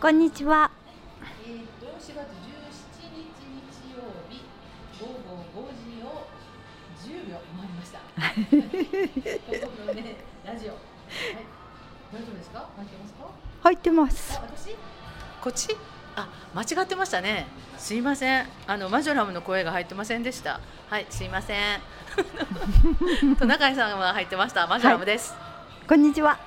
[0.00, 0.70] こんにちは。
[1.44, 4.44] えー、と4月17日日曜日
[5.00, 6.28] 午後5時を
[7.02, 7.98] 10秒回りました。
[7.98, 10.72] このねラジオ。
[10.72, 10.80] はい。
[12.12, 12.68] 大丈夫ですか？
[12.76, 13.30] 入ってますか？
[13.62, 14.42] 入ってますあ。
[14.42, 14.76] 私？
[15.40, 15.76] こっち？
[16.14, 17.46] あ間違ってましたね。
[17.78, 18.46] すいません。
[18.66, 20.60] あのマジョラムの声が入ってませんでした。
[20.88, 21.58] はいすいません。
[23.38, 24.66] トナカイさんは入ってました。
[24.66, 25.34] マジョラムです。
[25.88, 26.38] こんにちは。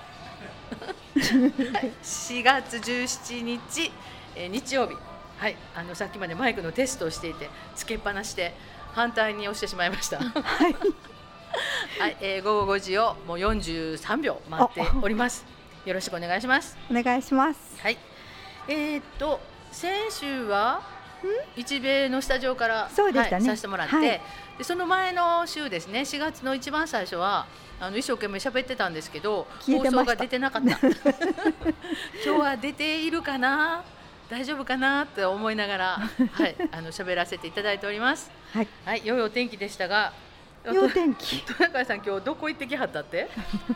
[1.16, 3.92] 4月17日、
[4.36, 4.96] えー日曜日、
[5.38, 8.54] はい、あのさっきまでマイクのテストをしていてつけっぱなしで
[8.94, 10.18] 反対に押してしまいました。
[10.18, 10.24] は
[10.68, 10.76] い、
[12.00, 12.18] はい。
[12.22, 15.46] えー午後5時をもう43秒待っております。
[15.86, 16.78] よろしくお願いします。
[16.90, 17.60] お願いします。
[17.82, 17.98] はい、
[18.68, 19.40] えーっと
[19.72, 20.82] 先週は
[21.56, 23.48] 一米のスタジオからそうでしたね。
[23.48, 24.22] はいさせてもらって、はい
[24.60, 27.48] でその前の週ですね4月の一番最初は
[27.80, 30.78] あの一生懸命喋ってたんですけど放送が出てなかった。
[32.26, 33.84] 今日は出ているかな？
[34.30, 35.06] 大丈夫かな？
[35.06, 35.86] って思いながら
[36.34, 38.30] はいあの喋らせていただいております。
[38.54, 38.68] はい。
[38.86, 40.12] はい良いお天気でしたが
[40.66, 41.42] 陽天気。
[41.44, 43.30] トナカイさん今日どこ行ってきはったって？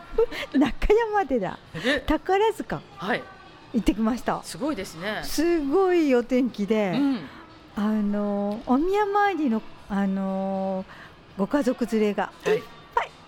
[0.54, 1.58] 中山寺。
[1.76, 2.02] え？
[2.06, 2.82] 宝塚。
[2.98, 3.24] はい。
[3.74, 4.44] 行ってきました。
[4.44, 5.22] すごいですね。
[5.24, 7.20] すごいお天気で、うん。
[7.78, 10.86] あのお宮参りのあの
[11.38, 12.64] ご家族連れがはい。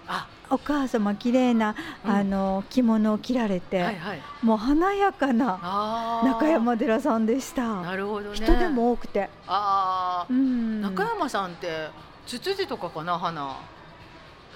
[0.07, 0.27] あ。
[0.49, 1.75] お母様綺麗な、
[2.05, 2.11] うん。
[2.11, 4.21] あの着物を着られて、はいはい。
[4.43, 7.81] もう華やかな中山寺さんでした。
[7.81, 8.35] なるほどね。
[8.35, 11.89] 人でも多くて、ああ、うん、中山さんって
[12.27, 13.57] ツツジとかかな花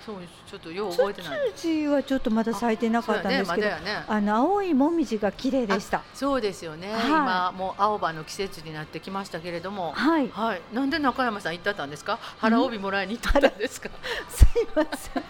[0.09, 0.17] そう
[0.49, 1.39] ちょっとよう覚えてない。
[1.53, 3.83] ツツジはちょっとまだ咲いてなかったんですけど、そうやね。
[3.85, 4.05] まね。
[4.07, 6.01] あの青いもみじが綺麗でした。
[6.15, 7.05] そうですよね、はい。
[7.05, 9.91] 今もう青葉の季節になってきましたけれども。
[9.91, 10.61] はい、はい。
[10.73, 12.17] なんで中山さん行ったったんですか？
[12.39, 13.89] 腹帯もらいに行ったんですか、
[14.29, 15.23] すいません。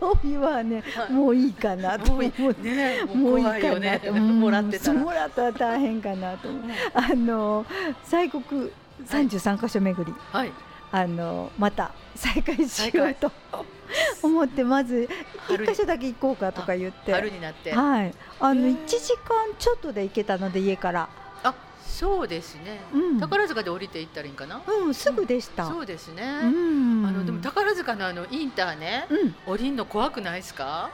[0.00, 1.12] 腹帯はね、はい。
[1.12, 2.68] もういいかなともう思って。
[2.68, 3.78] いねももういいかな。
[3.78, 4.00] ね。
[4.04, 4.92] と、もらってたら。
[4.94, 6.72] うんもらったら大変かなと思って。
[6.94, 7.64] あの
[8.04, 8.72] 西国
[9.06, 10.52] 三十三箇所巡り、はい。
[10.90, 13.32] あのまた再開しようと
[14.22, 15.08] 思ってまず
[15.46, 15.72] 春に。
[15.72, 17.72] 一箇所だけ行こうかとか言って、春になって。
[17.72, 21.08] はい、あの一時間ちょっとで行けたので家から、
[21.42, 21.54] あ
[21.86, 23.20] そうですね、うん。
[23.20, 25.66] 宝塚で降りて行ったらいいんかな、うん、すぐでした。
[25.66, 30.90] そうですね、うん、あのでも宝塚のあのインターね、うん、降りんの怖くないですか？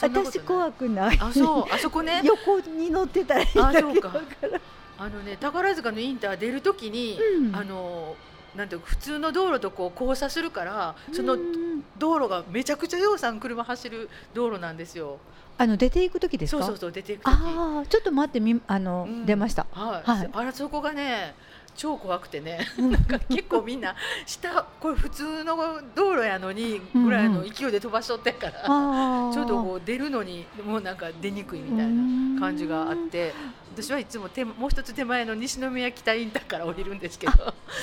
[0.00, 1.18] 私怖くない。
[1.20, 1.64] あそう。
[1.72, 2.22] あそこね。
[2.24, 4.08] 横に乗ってたらいいだけあそうか。
[4.08, 4.60] だから。
[4.98, 7.56] あのね宝塚のインター出るときに、うん。
[7.56, 8.16] あの
[8.56, 15.18] なんて普通の道路とこう交差するからそのうん道路がめちゃくちゃようさん車走る道路なんですよ。
[15.58, 16.62] あの出ていく時ですか？
[16.64, 17.30] そうそうそう出ていく時。
[17.30, 19.66] ああ、ちょっと待ってみあの、うん出ました。
[19.72, 20.10] はい。
[20.10, 21.34] はいあらそこがね
[21.74, 23.94] 超怖くてねなんか結構みんな
[24.26, 25.56] 下これ普通の
[25.94, 29.32] 道路やのにぐらいの勢いで飛ばしとってんから、ああ。
[29.32, 33.32] ちょっとこう出るのにもうなんか出にくいみたいな感じがあって
[33.74, 37.32] 私はいつも手もう一つ手前の西宮北インターから降りるんですけど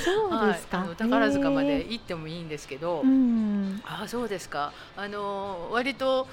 [0.06, 0.78] そうですか。
[0.78, 3.82] はい、あの宝塚まで行ってもいいんですけど、うん。
[3.86, 6.28] あそうですかあの割と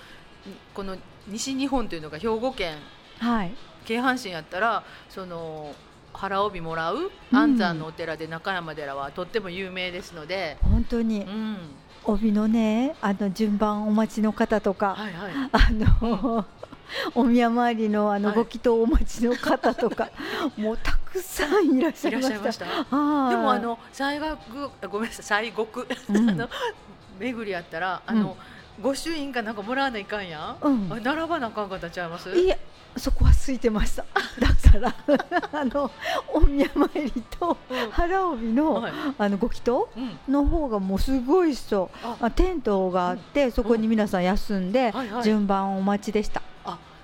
[0.75, 0.97] この
[1.27, 2.77] 西日本というのが兵庫県
[3.19, 3.55] はい。
[3.87, 5.75] 京阪神やったらその
[6.17, 7.39] 腹帯もらううん。
[7.39, 11.23] 安山のお寺で中山寺はとっても有名ですので、本当に。
[11.23, 11.57] うん、
[12.05, 15.33] 帯のねあの順番お待ちの方とか、はいはい。
[15.53, 16.45] あの。
[17.17, 18.37] お宮参りのあのはい。
[18.37, 20.09] ご祈祷お待ちの方とか、
[20.57, 22.31] もうたくさんいらっしゃいました。
[22.31, 22.67] しゃいました。
[22.67, 23.31] はい。
[23.31, 26.31] でもあの西学あごめんなさい西国、うん。
[26.31, 26.49] あの
[27.19, 28.37] 巡りやったらあの、
[28.81, 30.65] 御朱印かなんかもらわないかんやん。
[30.65, 31.03] うん。
[31.03, 32.31] 並ばなあかんかったんちゃいます？
[32.39, 32.59] いえ
[32.99, 34.05] そこは空いてました。
[34.39, 34.95] だから
[35.61, 35.91] あの
[36.33, 37.91] お宮参りとうん。
[37.91, 38.93] 腹帯の,、はい。
[39.19, 40.33] あのご祈祷うん。
[40.33, 41.91] の方がもうすごい人。
[42.03, 42.17] あ。
[42.21, 44.93] あテントがあって、そこに皆さん休んで、
[45.23, 46.43] 順番お待ちでした、あ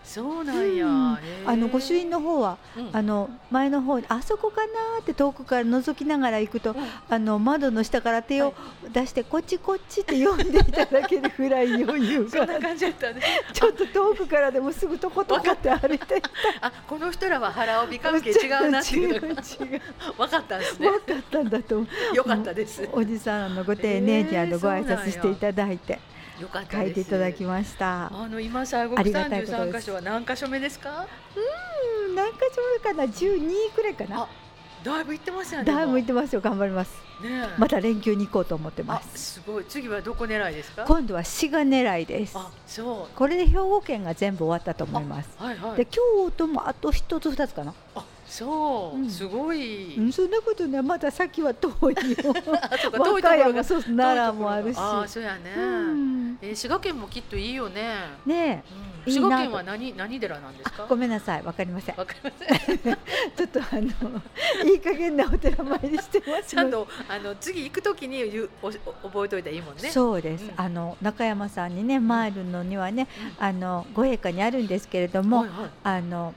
[0.05, 0.87] そうなんや。
[0.87, 1.19] うん。
[1.47, 2.91] あの御朱印の方は、うん。
[2.93, 6.77] あの前の方にあそこかなって遠くから覗きながら行くと、うん。
[7.09, 8.55] あの窓の下から手を
[8.93, 13.23] 出して、こっちこっちって呼んでいただけるぐらい余裕そんがな感じだったね。
[13.53, 16.23] ちょっと遠くからでもすぐとことこって歩いて
[16.61, 20.91] あこの人らは腹帯関係違うなっていうのが分かったんですね。
[20.91, 22.17] 分かったんだと思う。
[22.17, 22.89] よかったです。
[22.93, 25.99] おじさんあのご丁寧にあえーのご挨拶していただいて
[26.41, 26.87] よかった書。
[26.89, 28.07] いていただきました。
[28.13, 31.07] あの今最後ありがた三いことです十三箇所は何箇所目ですか？
[32.09, 34.29] うん何箇所目かな？12くらいかなあ
[34.85, 35.73] だいぶ行ってますよね。
[35.73, 37.61] だいぶ行っでてますよ頑張りますもねえ。
[37.61, 40.85] また連休に行こうと思ってまあすすごい次はどこ狙いですか？
[40.87, 45.77] 今度は滋賀狙いですあそこれで兵庫県が全部終わったと思いますうはいはい。
[45.77, 46.01] で京
[46.37, 49.11] 都もあと一つ二つかなあそう、うん。
[49.11, 49.95] すごい。
[49.97, 51.93] うんそんなことねまだ先は遠いよ。
[51.93, 54.77] 遠いところそう奈良もあるし。
[54.79, 55.53] あそうやね。
[55.55, 56.39] うん。
[56.41, 57.95] えー滋賀県もきっといいよね。
[58.25, 58.65] ね
[59.05, 59.07] え。
[59.07, 59.13] うん。
[59.13, 60.87] 滋賀県は何何寺なんですか？
[60.89, 61.43] ごめんなさい。
[61.43, 61.97] わかりません。
[61.97, 62.97] わかりません。
[63.37, 63.83] ちょっとあの
[64.71, 66.49] いい加減なお寺参りしてます。
[66.49, 68.71] ちゃんとあの次行くときに言うおお
[69.09, 69.91] 覚えといたらいいもんね。
[69.91, 70.53] そうです、うん。
[70.57, 73.09] あの中山さんにね参るのにはね、
[73.39, 75.71] あのご陛下にあるんですけれども、はいはい。
[75.85, 76.35] あの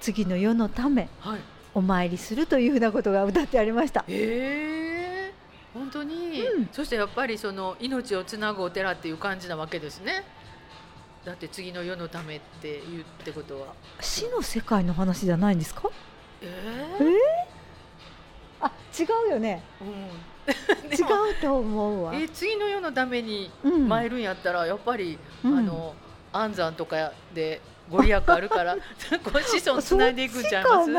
[0.00, 1.40] 次の世のためはい。
[1.74, 4.04] お参りするというふうなことが歌ってありました。
[4.08, 5.34] ええ。
[5.74, 6.68] 本当に、うん。
[6.72, 10.24] そしてやっぱりその命をつなぐお寺っていう感じなわけですね。
[11.24, 13.74] だって次の世のためって言うってことは。
[14.00, 15.88] 死の世界の話じゃないんですか？
[16.40, 16.46] え
[17.00, 17.48] ええ
[18.60, 19.62] あ、違うよね。
[19.80, 19.88] うん、
[20.90, 22.14] 違うと思うわ。
[22.14, 23.88] え次の世のためにうん。
[23.88, 25.58] 参るんやったらやっぱり、うん。
[25.58, 25.94] あの
[26.32, 28.74] 安産とかでご利益あるから。
[29.24, 30.90] こう子孫つないでいくんちゃいます？
[30.90, 30.94] え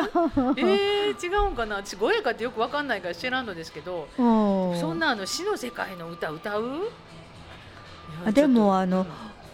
[1.12, 1.78] ー、違うんかな？
[1.78, 4.22] 私ご栄華ってよくわかんないから知らんのですけど、う
[4.76, 4.80] ん。
[4.80, 6.90] そんなあの死の世界の歌歌う？
[8.26, 9.06] あでもあの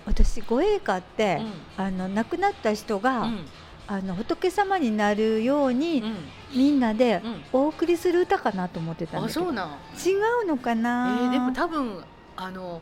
[0.06, 1.42] 私ご栄華って、
[1.78, 1.86] うん。
[1.86, 3.46] あの亡くなった人が、うん。
[3.88, 6.16] あの仏様になるように、うん。
[6.58, 7.44] みんなでうん。
[7.52, 12.04] お送りする歌かなと思ってたんあだけど、そうなん、違うのかえな、ー、でも多分
[12.38, 12.82] あの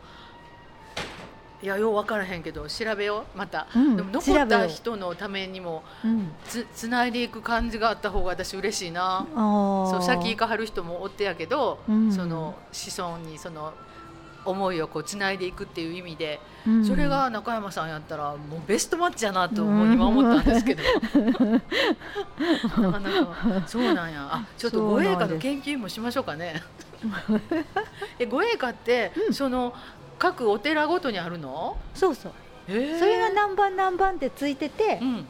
[1.64, 6.08] いやよう分からへんけど調べようまた、うんでも残った人のためにもう。
[6.08, 9.26] ん、つつないでいく感じがあった方が私嬉しいな。
[9.34, 12.12] そう先行かはる人もおってやけど、うん。
[12.12, 13.74] その子孫にその
[14.44, 16.86] 思いをこうつないでいくっていう意味で、うん。
[16.86, 20.84] それが中山さんやったらもうベストマッチやなと今思ったんですけど、
[22.82, 24.28] なかなかそうなんや。
[24.34, 26.62] あちょっとご栄華の研究もしましょうかね。
[28.20, 29.34] えご栄華って、うん。
[29.34, 29.74] その
[30.20, 32.32] 各お寺ごとにあるの、そうそう。
[32.68, 32.72] え。
[32.74, 35.26] ーそれが何番何番ってついててう、ん、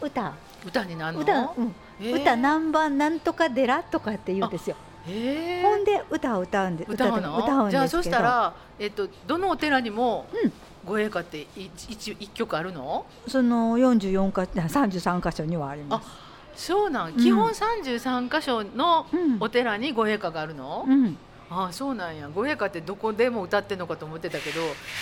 [0.00, 0.32] 歌。
[0.64, 1.22] 歌になるの？
[1.22, 1.74] 歌、うん。
[2.00, 2.04] え。
[2.12, 4.76] ー歌何番なんとか寺とかって言うんですよ、
[5.08, 5.62] え。
[5.64, 7.38] ーほんで歌を歌うんで歌うの？
[7.38, 10.52] 歌うんですじゃあそしたら、えっと、どのお寺にもうん。
[10.84, 11.46] ご栄華ってい
[11.88, 13.06] 一一曲あるの？
[13.26, 16.08] その44か33箇所にはあります。
[16.68, 17.16] そうなん、ん。
[17.16, 19.36] 基本33箇所のうん。
[19.40, 21.16] お寺にご栄華があるの、うん、
[21.48, 22.28] ああそうなんや。
[22.28, 24.60] ご栄華ってどこでも歌ってんのかと思ってたけど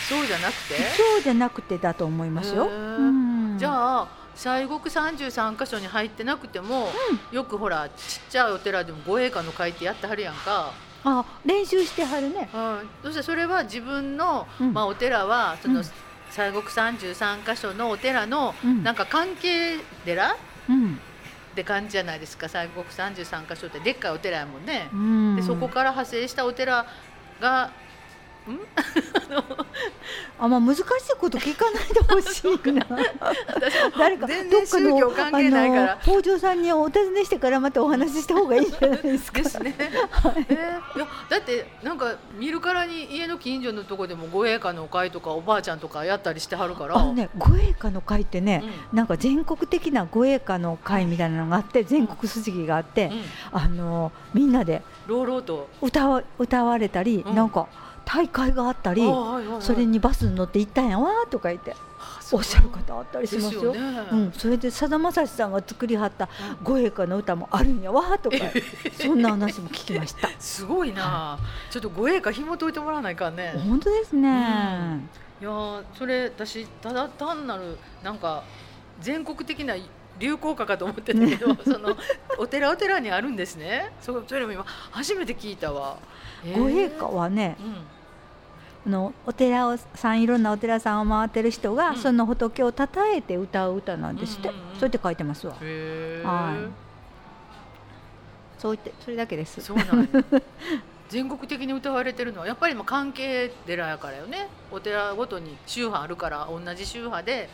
[0.09, 0.75] そうじゃなくて？
[0.97, 2.69] そうじゃなくてだと思いますよ、
[3.57, 6.89] じゃあ西国33箇所に入ってなくても、
[7.33, 10.73] よくほらちっちゃいお寺でもご栄華の会ってやってはるやんか、
[11.05, 12.49] あ練習してはるね。
[12.53, 14.73] うん、そしてそれは自分の、うん。
[14.73, 15.85] まあ、お寺はその、うん。
[15.85, 18.83] 西国33箇所のお寺の、うん。
[18.83, 20.35] なんか関係寺？
[20.69, 20.99] うん、
[21.55, 22.49] って感じじゃないですか。
[22.49, 26.85] 西国33箇所ってでっかいお寺やもんね、うん、でそこから派生したお寺
[27.41, 27.71] が
[28.51, 28.61] ん？
[30.39, 30.85] あまあ難しい
[31.19, 32.87] こと聞かないでほしいな。
[33.97, 35.99] 誰か全然どっかの関係ないから。
[36.03, 39.43] 北条さんにお尋ねしてからまたお話しした方がいいんじゃないですか。
[39.43, 47.13] ですね、えーいやだってなんか見るからに家の近所のとこでもご栄華の会とかおばあちゃんとかやったりしてはるから。
[47.13, 48.63] ね護衛歌の会ってね、
[48.93, 53.11] うなんか全国的な護衛歌の会みたいなのがあって全国筋木があって、
[53.53, 55.69] うん、あのみんなで朗々と。
[55.81, 57.35] 歌わ歌われたり、うん。
[57.35, 57.69] なんか
[58.05, 59.63] 大会があったり、あはいはいはい。
[59.63, 61.75] それにバスに乗って行ったんやわーとか言って
[62.33, 63.65] おっしゃる方あったりしますよ。
[63.65, 63.81] よね。
[64.13, 66.29] うん、それでさだまさしさんが作りはった
[66.63, 68.37] 護衛歌の歌もあるんやわーとか
[68.93, 70.29] そんな話も聞きました。
[70.39, 71.39] すごいな、
[71.71, 74.29] ちょっとご栄華紐解いてもらわないかんね、本当ですね。
[75.41, 78.45] いやーそれ私ただ単なるなんか
[79.01, 79.75] 全国的な
[80.19, 81.97] 流行歌かと思ってたけど その
[82.39, 83.93] お寺お寺にあるんですね。
[84.01, 85.97] そうそれも今初めて聞いたわ、
[86.45, 86.59] えー。
[86.59, 87.75] 護衛歌はね、うん。
[88.87, 91.97] あのお寺をさんいろんなお寺さんを回ってる人が、うん。
[91.97, 94.75] その仏をたたえて歌う歌なんですって、うんうんうん。
[94.75, 95.55] そうやって書いてますわ。
[95.55, 96.85] はい。
[98.59, 99.61] そう言ってそれだけです。
[99.61, 100.09] そうなんや。
[101.11, 104.49] 全国的に歌われてるのはやっぱりまあ関係寺やからよね。
[104.71, 107.49] お寺ごとに宗派あるから同じ宗派で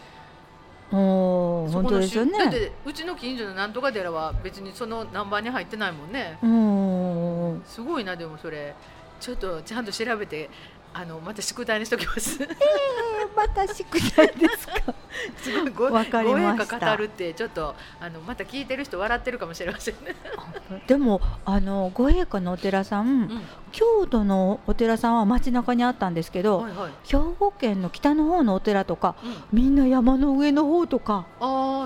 [0.92, 2.32] おー本当ですよね。
[2.32, 6.38] 宗だってうちの近所のなんとか寺は別にその何番に入ってないもんね。
[6.42, 7.62] うん。
[7.64, 8.74] すごいなでもそれ。
[9.20, 10.48] ちょっとちゃんと調べて
[10.92, 12.42] あのまた宿題にしときます。
[12.42, 14.94] えーまた宿題ですか？
[15.36, 20.14] すごいごわかりまし語るってちょっとあのまた聞いてる人笑ってるかもしれませんね、
[20.86, 23.42] でもあの護衛歌のお寺さん、うん。
[23.72, 31.26] 京都のお寺さんは街中にあったんですけど、はいはい、兵庫県の北の方のお寺とかうん、みんな山の上の方とか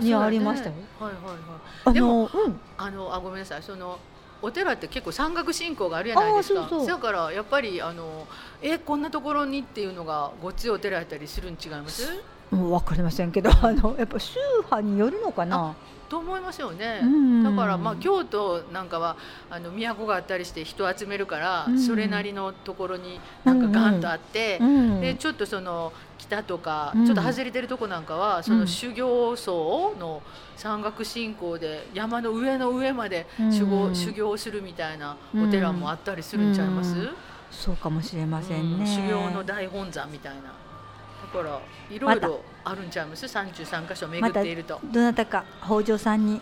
[0.01, 0.75] にありましたよ。
[0.99, 1.39] はいはいはい。
[1.85, 2.61] あでのうん。
[2.79, 3.63] あのあごめんなさい。
[3.63, 3.99] その
[4.45, 6.69] お寺って結構山岳信仰があるじゃないですか。
[6.87, 8.27] だからやっぱりあの
[8.63, 12.07] えこんなところにっていうのがご強いお寺やったりするん違います？
[12.51, 15.75] もう分かりませんけど、あのやっぱ宗派によるのかな？
[16.15, 17.01] と思いますよね。
[17.03, 17.43] うん。
[17.43, 19.17] だからまあ京都なんかは
[19.51, 21.79] あの都があったりして人集めるから、うん。
[21.79, 25.01] それなりのところになんかガンとあって、うん。
[25.01, 27.05] でちょっとその北とか、うん。
[27.05, 30.23] ちょっと外れてるとこなんかはその修行僧の
[30.57, 33.95] 山岳信仰で山の上の上まで修行,、うん。
[33.97, 37.11] 修行するみたいなお寺もあったりするんちゃいます、うん。
[37.51, 38.85] そうかもしれませんね。
[38.85, 38.87] うん。
[38.87, 40.43] 修行の大本山みたいな。
[40.43, 46.41] だからいろいろあるんちゃいます？33箇所巡っていると、どなたか北条さんにうん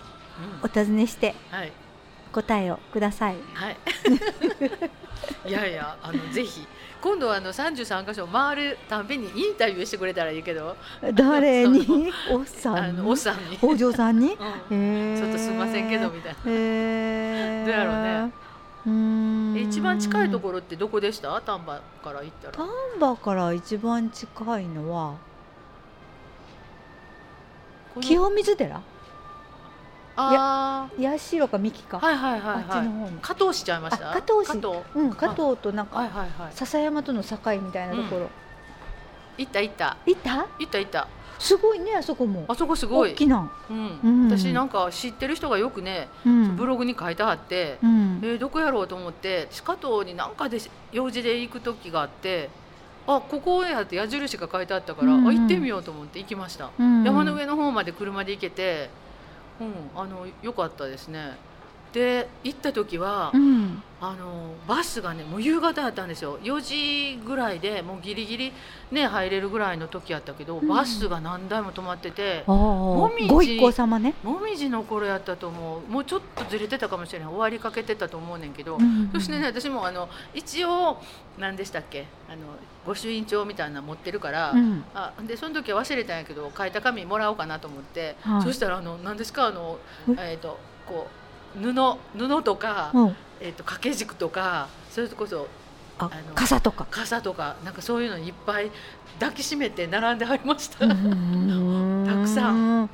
[0.63, 1.73] お尋ねしてはい。
[2.33, 3.37] 答えをください。
[3.55, 3.77] はい。
[5.49, 6.67] いやいやあのぜひ。
[7.03, 10.77] 今度はあの33箇所回るたんびにインタビューしてくれたらいいけど。
[11.15, 12.11] 誰に？
[12.31, 12.99] おっさあんに？
[13.03, 14.37] のおっさんに、北条さんに？
[14.71, 15.17] うん。
[15.19, 16.39] ちょっとすいませんけどみたいな。
[16.47, 17.67] へー。
[17.67, 18.33] どうやろうね。
[18.87, 19.55] うーん。
[19.59, 21.39] え一番近いところってどこでした？
[21.43, 22.57] 丹波から行ったら。
[22.57, 22.69] 丹
[23.01, 25.15] 波から一番近いのは
[28.01, 28.81] 清水寺？
[30.15, 31.99] あ社か三木か？
[32.03, 33.19] あはいはいはいあっちのはい方の。
[33.23, 34.11] 加藤市ちゃいました？
[34.11, 38.31] あ加藤市加藤うん加藤となんはいかはいはい笹山との境みたいなところ。
[39.39, 40.37] 行った行った行った？
[40.59, 41.09] 行った行った
[41.39, 42.45] すごいねあそこも。
[42.47, 43.51] あそこすごい大きな。
[43.71, 50.59] うんうん私なんか知ってる人がよくねうんブログに書いてあってうんえーどこやろうと思って加藤に何かで
[50.93, 52.51] 用事で行く時があって
[53.07, 55.29] あここやって矢印が書いてあったから、うんうん。
[55.29, 58.91] あ行ってみようと思って行きました、うん山の上の方まで車で行けて、
[59.61, 61.37] うん、あの良かったですね
[61.93, 63.83] で行った時は、うん。
[64.05, 66.37] あのバスがねもう夕方だったんですよ。
[66.41, 66.61] 4
[67.17, 68.53] 時ぐらいでもうギリギリ
[68.91, 70.67] ね入れるぐらいの時やったけど、うん。
[70.67, 74.15] バスが何台も止まっててああみじご一行様ね。
[74.25, 75.81] もみじの頃やったと思う。
[75.89, 81.01] もうちょっとずれてたかもしれない終わりかけてたと思うねんけど、うんそしてね私もあの一応
[81.39, 82.07] 何でしたっけ？
[82.29, 82.39] あの
[82.85, 84.85] 御朱印帳みたいなの持ってるから、うん。
[84.97, 88.43] あでその時は忘れたんやけど書いた紙もらおうかなと思って、はい。
[88.43, 89.47] そしたらあの何ですか？
[89.47, 90.33] あのえ？
[90.33, 91.22] えっ、とこう
[91.55, 91.73] 布
[92.29, 95.49] 布とか、うんえー、と掛け軸とかそれこそ
[95.99, 96.87] ああの傘とか。
[96.91, 98.71] 傘とかなんかそういうのにいっぱい
[99.21, 100.79] 抱きしめて並んでありました。
[100.79, 102.91] たたくさん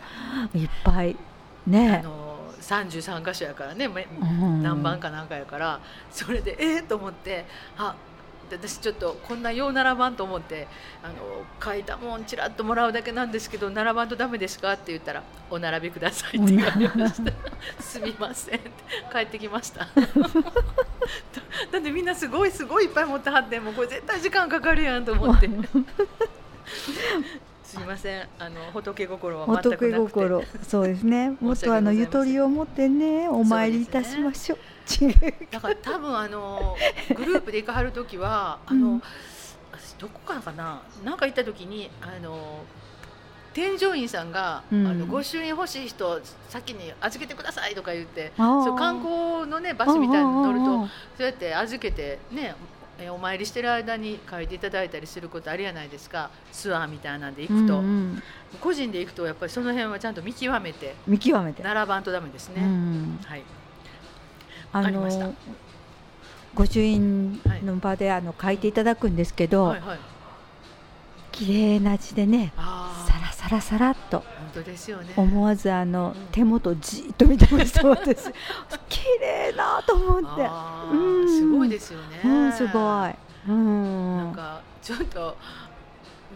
[0.55, 1.17] いっぱい
[1.67, 2.03] あね。
[2.03, 2.29] の
[2.61, 7.47] 33箇所やからねめうん何番か何かやからそれでえー、と思って
[7.79, 8.18] あで
[8.57, 10.69] 私ちょっとこんなよう並ばんと思って
[11.03, 11.15] あの
[11.63, 17.33] 書いたもんちらっともらうだけなんですけど並ばんとダメですかって言ったら「お並びください」って言われました
[17.81, 18.71] 「すみません」って
[19.13, 19.89] 帰ってきました。
[21.71, 25.49] だってみんなすごいすごいいっぱい持ってはってもうこれ絶対時間かかるやんと思って。
[27.65, 28.27] すみません。
[28.39, 29.91] あの仏心は全くなくて。
[29.99, 31.37] 仏心そうですね。
[31.41, 34.59] もっとあのゆとりを持ってねお参りいたしましょう。
[34.89, 35.15] 違う。
[35.51, 36.77] だから多分あの
[37.17, 39.03] グループで行かはる時はあの、うん。
[39.73, 40.83] 私どこからかな？
[41.05, 42.65] なんか行った時にあの
[43.55, 44.87] 添乗員さんが、うん。
[44.87, 50.87] あのご朱印欲しい人先に預けてくださいとか言ってそう観光のねバスみたいに乗ると
[51.19, 52.55] そうやって預けてね
[53.01, 56.31] えお参りしてる間に書いていただいたりすることあるじゃないですか。
[56.51, 58.23] ツアーみたいなんで行くと、うんうん
[58.63, 60.95] 個人で行くとやっぱりその辺はちゃんと見極めて。
[61.07, 61.63] 見極めて。
[61.63, 63.21] 並ばんとダメですね、うん。
[63.23, 63.43] はい
[64.73, 65.35] あの
[66.55, 69.81] 御朱印の場であの書いていただくんですけど、はい。
[69.81, 69.99] はい
[71.39, 74.25] 綺麗な字でねさらさらさらっと
[75.17, 76.27] 思わずあのうん。
[76.33, 78.25] 手元じーっと見てました私。
[78.89, 80.43] 綺麗なと思って。
[80.93, 81.29] うん。
[81.29, 82.21] すごいですよね。
[82.25, 83.15] うんすごい。
[83.49, 84.17] うん。
[84.17, 85.37] なんかちょっと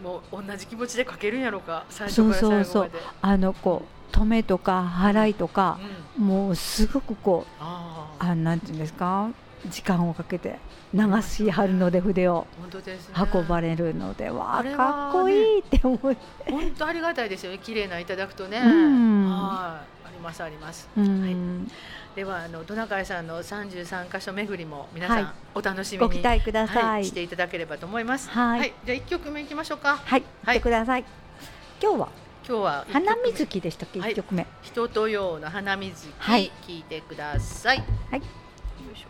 [0.01, 2.63] もう同じ気持ちで書けるんやろうか最初そうから最後まで。
[2.63, 3.01] そうそう。
[3.21, 5.77] あのこう止めとか払いとか
[6.17, 9.29] うんもうすごくこうあなんていうんですか？
[9.69, 10.59] 時間をかけて
[10.93, 12.45] 流しはるので筆を。
[13.33, 17.59] 運ばれるので、わあかっこいいって思って、本当ありがたいですよね。
[17.59, 18.59] 綺麗ないただくとね。
[18.59, 20.89] うんはいありますあります。
[20.97, 21.71] うん
[22.15, 28.29] ではあのトナカイさんの三十三箇所巡りも皆さん、はいお楽しみにご期待くださいはい、していただければと思います。
[28.29, 29.95] はいじゃあ一曲目いきましょうか。
[29.95, 31.05] はい、はいてください。
[31.81, 32.09] 今日は
[32.45, 34.45] 今日は花水木でしたっけ、一、はい曲目。
[34.61, 37.77] 人とようの花水木、はい聞いてください。
[37.77, 37.83] は
[38.17, 38.25] いよ
[38.93, 39.07] いしょ。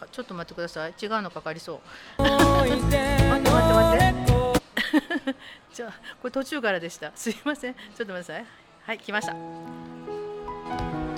[0.00, 0.94] あ、ちょっと待ってください。
[1.02, 1.80] 違うのかかりそ
[2.18, 2.22] う。
[2.22, 5.36] 待って待って待って。
[5.74, 7.10] じゃあこれ途中からでした。
[7.16, 7.74] すいません。
[7.74, 8.46] ちょっと待ってください。
[8.86, 11.09] はい、来ました。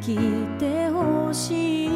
[0.00, 0.16] 来
[0.58, 1.87] てほしい。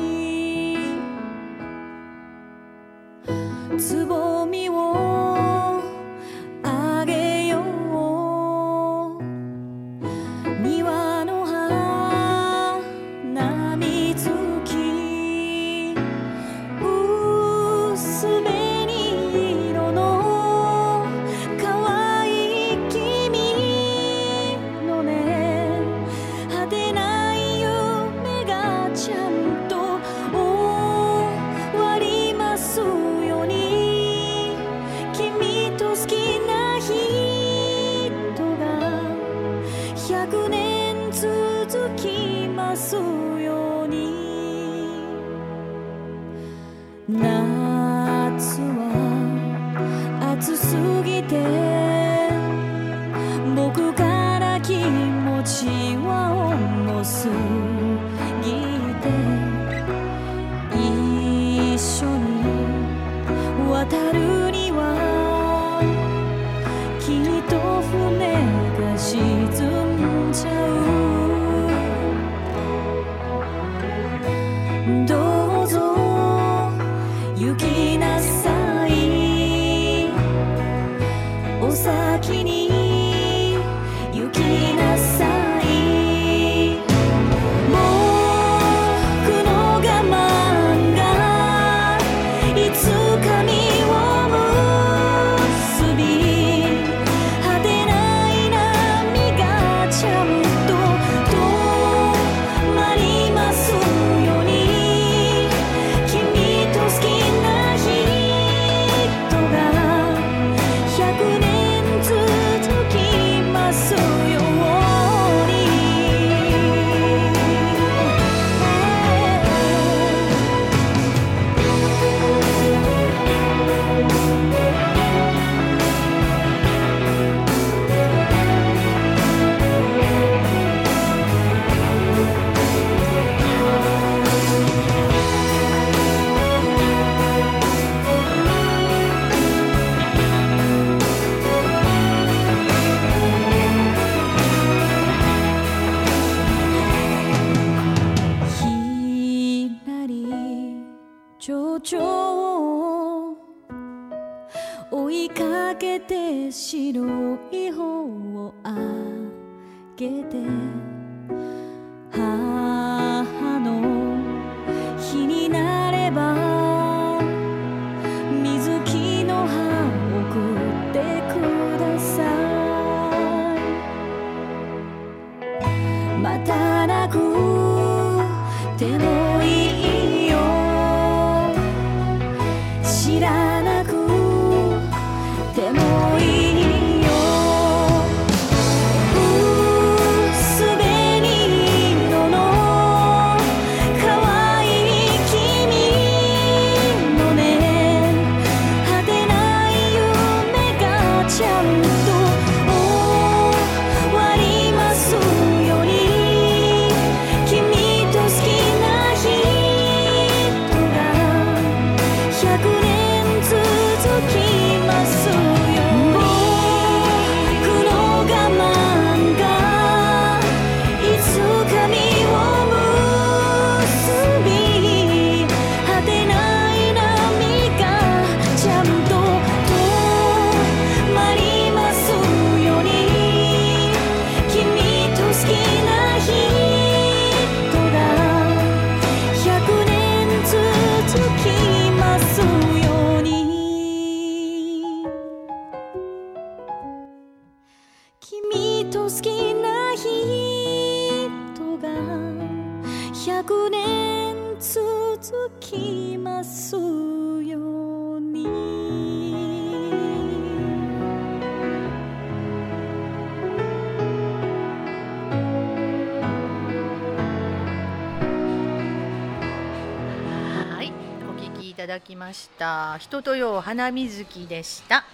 [271.92, 272.96] だきました。
[272.98, 275.04] 人とよう花水木でした。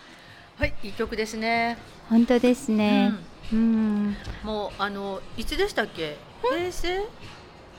[0.57, 1.77] はい、いい曲ですね。
[2.09, 3.13] 本当ですね。
[3.53, 4.17] うん。
[4.45, 6.17] もうあのいつでしたっけ？
[6.41, 6.95] 平成？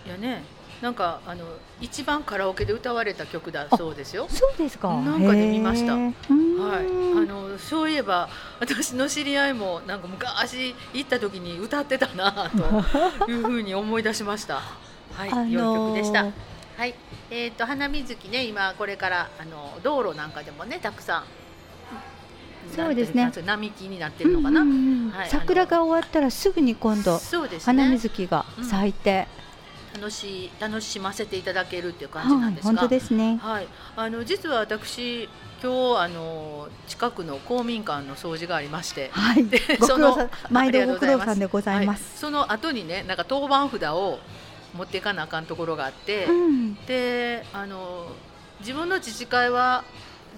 [0.06, 0.44] やね。
[0.82, 1.46] なんかあの
[1.80, 4.28] 一番カラオケで歌われた曲だそうですよ。
[4.30, 4.90] そうですか。
[4.90, 14.62] なんかで見ましたはい、うんあのそういえば私の知り合いもなんか昔行った時に歌ってたなというふうに思い出しました。
[15.14, 16.49] はい、あのー良い曲でした。
[16.80, 16.96] はい、
[17.30, 21.24] えっ、と花水木ね今これからあの道路なんかでもねたくさん。
[22.74, 24.62] そうですね並木になってるのかな。
[24.62, 27.92] うんうんうんはい桜が終わったらすぐに今度そうです花ね。
[27.92, 29.28] 水木が咲いて、
[29.94, 32.72] 楽しい楽しませていただけるっていう感じなはい、んですが。
[32.72, 33.38] 本当ですね。
[33.42, 35.28] はい、あの実は私
[35.62, 39.46] 今日あの近くの公民館の掃除がありまして、はい、
[39.80, 42.20] ごその毎度ご苦労さんでございまはいす。
[42.20, 44.20] その後にねなんか当番札を
[44.76, 48.08] 持っていかなあかんところがあって、うん、であの
[48.60, 49.84] 自分の自治会は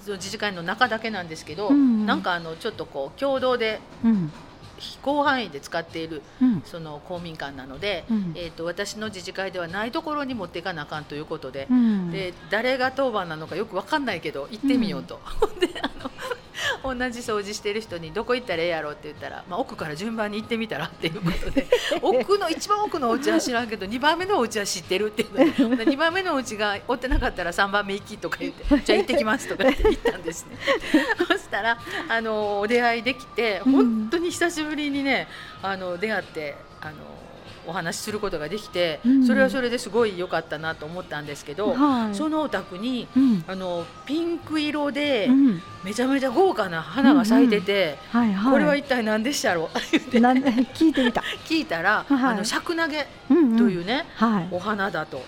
[0.07, 2.05] 自治会の中だけなんですけど、うん。
[2.05, 4.31] なんかあのちょっとこう共同でうん、
[5.03, 8.31] 広範囲で使っているうん、その公民館なので、うん。
[8.35, 15.19] えー、と私の自治会ではないところに持っていかなあかんということで、うん、で誰が当番なのかよく分かんないけど行ってみようと、
[15.59, 15.70] であの
[16.83, 21.67] 同じ掃除してる人に「どこ行ったらええやろ?」って言ったら、まあ、奥から順番に行ってみたらっていうことで
[22.01, 30.57] 奥の一番奥のお家は知らんけど2番目のお家は知ってるっていうので 2番目のお家が追ってなかったら3番目行きとか言って「じゃあ行ってきます」とか言って行ったんですね。
[31.27, 31.77] そしたら
[32.09, 35.27] あのお出会いできてうん本当に久しぶりにね
[35.61, 36.93] あの出会ってあの
[37.71, 39.25] お話しすることができてうん。
[39.25, 41.73] それはそれですごい良かったなと思ったんですけど。
[41.73, 49.67] はい、そのお宅にうん、あのピンク色でうん、めちゃめちゃ豪華な花が咲いてて、これは一体何でしたろう？
[49.91, 50.19] 言って。
[50.19, 50.37] なん
[50.73, 51.23] 聞いてみた。
[51.45, 52.23] 聞いたら、はい。
[52.33, 54.47] あの尺投げうん、うん、というね、はい。
[54.51, 55.23] お花だと。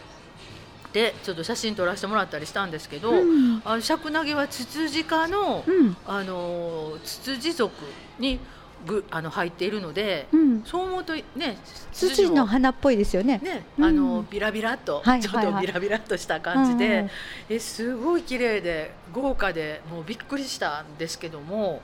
[0.93, 7.73] でちょっと写真撮らせてもらったりしたんですけど、うん、あの尺投げはツツジ科の、うん、あのツツジ属
[8.19, 8.39] に
[8.85, 11.57] ぐあの入っているので、うん、そう思うとね
[11.91, 13.39] ツツジのも花っぽいですよね。
[13.39, 13.85] ね、うん。
[13.85, 17.09] あのビラビラっと、はいちょっとはいはいビラビラっとした感じで、うん。
[17.49, 21.81] えすごい綺麗で豪華でもうびっくりしたんですけども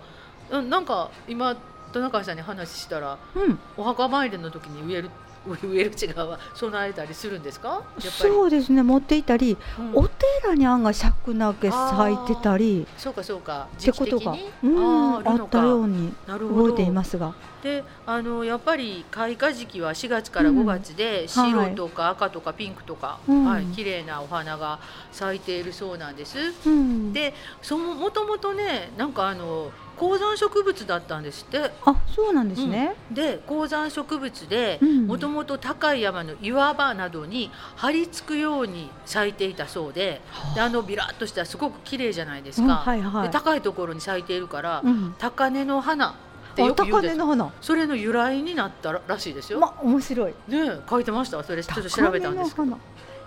[0.49, 1.55] うんなんか今
[1.93, 5.09] 田中さんに話したらうん、お墓参りの時に植える
[5.45, 7.81] 植える違うわ備えたりするんですか？
[7.99, 9.91] そうですね、持っていたり、うん。
[9.95, 12.85] お寺に案が尺投げ咲いてたり。
[12.97, 13.67] そうかそうか。
[13.77, 17.33] ってことがうん、あったよかうに覚えていますが。
[17.63, 21.27] であのやっぱり開花時期は4月から5月で、はい。
[21.27, 23.45] 白とか赤とかピンクとか、うん。
[23.45, 24.79] はい綺麗なお花が
[25.11, 26.37] 咲いているそうなんです。
[26.65, 31.71] うん、でそのもともとねなんかあの高山植物だったんですって。
[31.85, 32.95] あ、そうなんですね。
[33.11, 40.21] で高山植物でうんもともと高い山の岩場などに張り付くように咲いていたそうで
[40.55, 43.27] であのビラッとしたすごく綺麗じゃないですうんか、はいはい。
[43.27, 46.13] で高いところに咲いているから、うん、高根の花っ
[46.55, 47.51] てあ、よく言うんです高根の花。
[47.61, 49.59] それの由来になったららしいですよ。
[49.59, 50.33] ま、面白い。
[50.47, 51.43] ね書いてました？
[51.43, 52.77] それちょっと調べたんですけど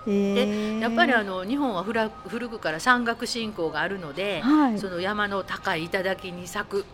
[0.04, 0.42] 高根の花。
[0.42, 4.78] えー、やっぱりあの日本は古くから山岳信仰があるので、はい。
[4.78, 6.84] その山の高い頂に咲く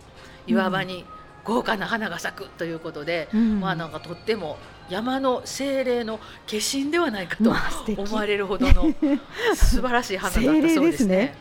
[0.46, 1.04] 岩場に
[1.44, 3.60] 豪華な花が咲くということで、うん。
[3.60, 7.52] まあなんかとっても山の精霊の化身ではないかと
[8.02, 8.92] 思われるほどの
[9.54, 11.34] 素晴らしい花だったそうですね。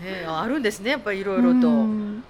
[0.00, 0.24] ね。
[0.28, 1.68] あるんですねやっぱりいろいろと。
[1.68, 1.70] うん。
[1.70, 2.22] うん。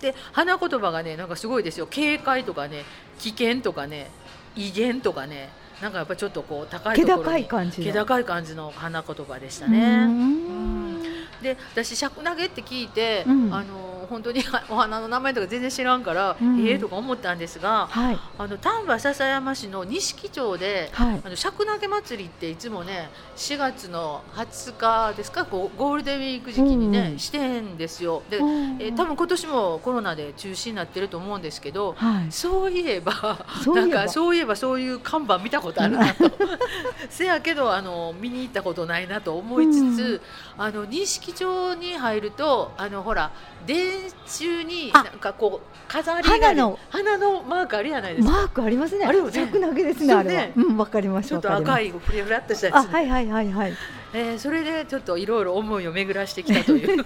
[0.00, 1.86] で花言葉がねなんかすごいですよ。
[1.86, 2.84] 警戒とかね
[3.18, 4.10] 危険とかね
[4.56, 5.50] 威厳とかね
[5.82, 7.86] なんかやっぱりちょっとこう高い気高ところにい感じの。
[7.86, 10.06] 気高い感じの花言葉でしたうね。
[10.06, 11.02] ん
[11.42, 16.66] で私尺投げって聞いて、うんあの本当にお花の名前とか全然知らんから、うん。
[16.66, 18.18] ええとか思ったんですがはい。
[18.38, 21.20] あの丹波篠山市の錦町ではい。
[21.24, 27.18] あの尺投げ祭りっていつもね4月の20日ですかこうゴールデンウィーク時期にね、うん。
[27.18, 28.22] してんですよ。
[28.30, 28.76] で、うん。
[28.80, 32.32] えー多分今年もコロナで中止になってると思うんですけど、はい。
[32.32, 33.86] そういえば そういえば。
[33.88, 36.30] なんかそういえばそういう看板見たことあるなと。
[37.10, 40.20] せやけどあの見に行ったことないなと思いつつ、
[40.58, 43.32] あの錦町に入るとあのほら
[43.66, 48.32] 電柱にあなんかこう飾り花の花のマークあるじゃないですか。
[48.32, 49.06] マークありますね。
[49.06, 50.48] あるよね尺投げですねあれは。
[50.56, 53.72] うんわかりますちょっと赤いフレフラっとしたやつ、あはいはいはいはい。
[54.14, 57.04] えーそれでちょっといろいろ思いを巡らしてきたという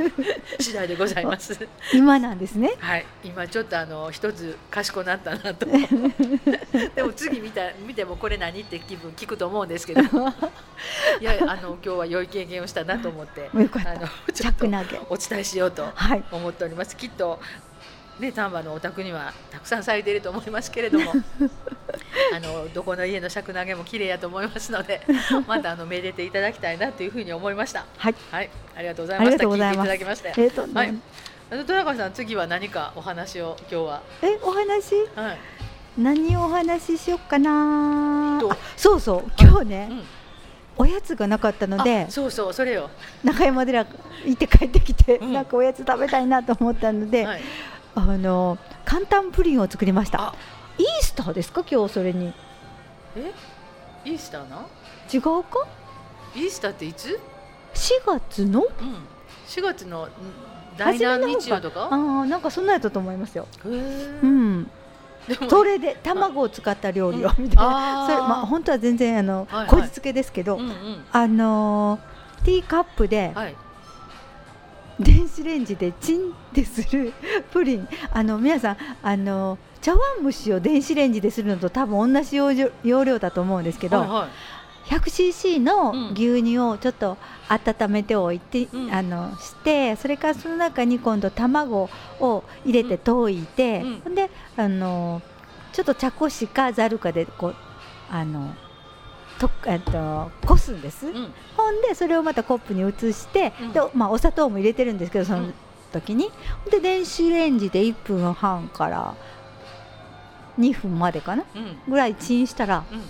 [0.58, 1.68] 次第でございます。
[1.92, 2.74] 今なんですね。
[2.78, 5.66] はい、今ちょっとあの一つ賢くなったなと
[6.94, 10.00] でも次見た見てもこれ何って気分聞くと思うんですけど
[11.20, 14.66] いやあの今日は良い経験をしたなと思ってよかったあのちょっと。
[15.10, 16.24] お伝えしようとはい。
[16.32, 17.38] 思っておりますきっと
[18.18, 21.12] ね丹波のお宅にはたくさん咲いていると思いますけれども
[22.34, 25.00] あのどこの家の尺投げも綺麗やと思いますので
[25.46, 27.84] またあのめでていただきたいなというふうに思いました。
[27.96, 28.14] はい。
[28.30, 28.50] はい。
[28.76, 29.38] ありがとうございありがました。
[29.38, 29.86] 聞いていとうございます。
[29.86, 30.32] ただきまして。
[30.36, 30.94] えっと、はい。
[31.48, 34.02] あの豊中さん次は何かお話を今日は？
[34.22, 34.94] えお話？
[35.14, 35.38] はい。
[35.98, 38.40] 何をお話ししよっかな
[38.76, 39.30] そうそう。
[39.40, 40.02] 今日ね、うん。
[40.78, 42.90] おやつがなかったのであそうそうそれよ、
[43.24, 43.86] 中山寺
[44.26, 45.32] 行って帰ってきて、うん。
[45.32, 47.42] なんかおやつ食べたいなと思ったので、はい、
[47.94, 50.28] あの簡単プリンを作りました。
[50.28, 50.34] あ
[50.78, 51.64] イースターですか？
[51.70, 52.32] 今日それに。
[53.16, 53.32] え？
[54.04, 54.66] イースターな？
[55.12, 55.66] 違うか？
[56.34, 57.18] イースターっていつ、
[57.74, 58.62] 4月の？
[58.62, 58.68] うん、
[59.46, 60.10] 4月のん
[60.76, 61.88] 第何日曜とか？
[61.90, 63.46] ああなんかそんなんやったと思いますよ。
[63.64, 63.68] う
[64.26, 64.70] ん。
[65.50, 67.44] それで卵を使った料理をうん。
[67.44, 67.70] みたいあー。
[67.70, 69.68] な、それまあ本当は全然あの、はいはい。
[69.68, 71.04] こじつけですけど、うんうん。
[71.10, 73.56] あのーティーカップではい
[74.98, 77.12] 電子レンジでチンってする
[77.52, 77.88] プリン。
[78.12, 84.28] あの皆さんあの茶碗蒸しを電子レンジでするのと多分同じ容量容量だと思うんですけど、はいはい。
[84.94, 85.64] 100cc うん。
[85.64, 88.92] の牛乳をちょっと温めておいて、うん。
[88.92, 94.00] あのしてそれからその中に今度卵を入れて溶いて、うん。
[94.00, 95.20] ほんであの
[95.72, 97.56] ちょっと茶こしかざるかでこう
[98.10, 98.54] あの
[99.38, 101.32] とえっとこすんです、うん。
[101.56, 103.72] ほんでそれをまたコップに移して、うん。
[103.72, 105.54] でまあ、お砂糖も入れてるんですけどそのうん。
[105.92, 106.30] 時に、
[106.70, 109.14] で電子レンジで1分半から
[110.58, 111.78] 2分までかなうん。
[111.88, 113.02] ぐらいチンしたらうん。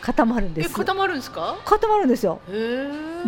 [0.00, 1.56] 固まるんですえ固まるんですか？
[1.64, 2.40] 固まるんですよ。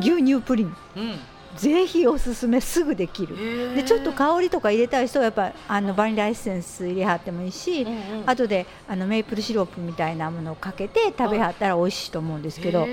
[0.01, 0.77] 牛乳プリン。
[0.97, 1.19] うん
[1.57, 3.75] ぜひおすすめすぐできる。
[3.75, 8.31] でちょっと香りとか入れたい人はやっぱあのバニラエッセンス入れはってもいいし、うんうん。
[8.31, 12.87] 後であのメープルシロップみたいなものをかけて食べはったら美味しいと思うんですけど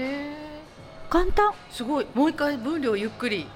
[1.10, 1.54] 簡単。
[1.70, 2.08] すごい。
[2.14, 3.48] もう一回分量ゆっくり。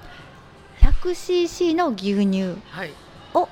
[0.82, 2.92] 100cc の牛乳はい。
[3.34, 3.48] を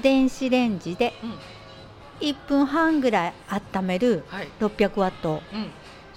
[0.00, 1.34] 電子レンジでうん。
[2.20, 3.32] 1分半ぐらい
[3.76, 4.48] 温めるはい。
[4.60, 5.42] 600ワット。
[5.52, 5.70] うん。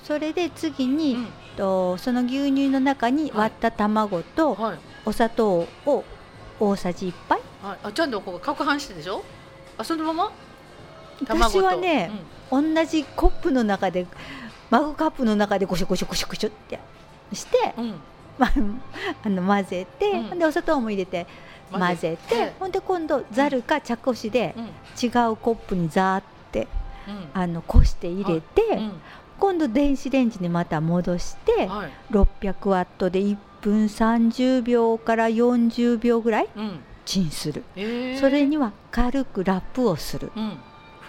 [0.04, 1.27] それで次に、うん
[1.58, 4.80] とその牛乳の中に割った卵とはい。
[5.04, 6.04] お砂糖を
[6.60, 7.42] 大さじ1杯。
[7.64, 7.78] はい。
[7.84, 9.24] あちゃんとこう攪拌してでしょ？
[9.78, 10.32] あそのまま？
[11.28, 12.12] 私はね、
[12.50, 14.08] 同じコップの中で
[14.70, 16.80] マグカップの中でゴショゴショゴショゴショって
[17.34, 18.02] して、うん、うん
[18.38, 18.52] まあ、
[19.26, 20.40] あの混ぜて、うん。
[20.40, 21.28] でお砂糖も入れて
[21.72, 24.64] 混ぜて、ほんで今度ざるか茶こしでうん。
[24.66, 26.68] 違うコップにザーって
[27.08, 27.30] うん。
[27.34, 29.02] あのこして入れて、うん
[29.41, 31.91] 今度電子レンジにまた戻してはい。
[32.12, 36.80] 600ワットで1分30秒から40秒ぐらいうん。
[37.06, 38.19] チンする、えー。
[38.19, 40.32] それには軽くラップをする。
[40.36, 40.58] うん。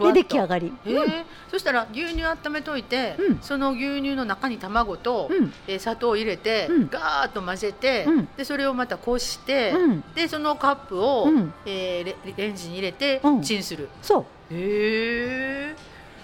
[0.01, 1.25] で出来上がり、へー。
[1.51, 3.39] そしたら牛乳温めといて、うん。
[3.43, 5.53] その牛乳の中に卵と、うん。
[5.69, 6.89] えー砂糖を入れて、うん。
[6.91, 8.29] ガーッと混ぜて、うん。
[8.37, 10.05] でそれをまたこして、うん。
[10.15, 11.53] でそのカップを、うん。
[11.67, 13.43] えーレレンジに入れて、うん。
[13.43, 13.91] チンする。
[14.01, 14.55] そう。
[14.55, 15.77] へえ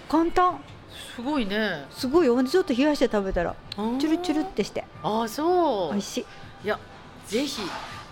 [0.09, 0.59] 簡単
[1.19, 1.85] すごいね。
[1.91, 2.41] すごいよ。
[2.43, 4.85] ちょっと冷やして食べたらチュルチュルってして。
[5.03, 5.91] あーそう。
[5.91, 6.25] 美味しい。
[6.63, 6.79] いや
[7.27, 7.61] ぜひ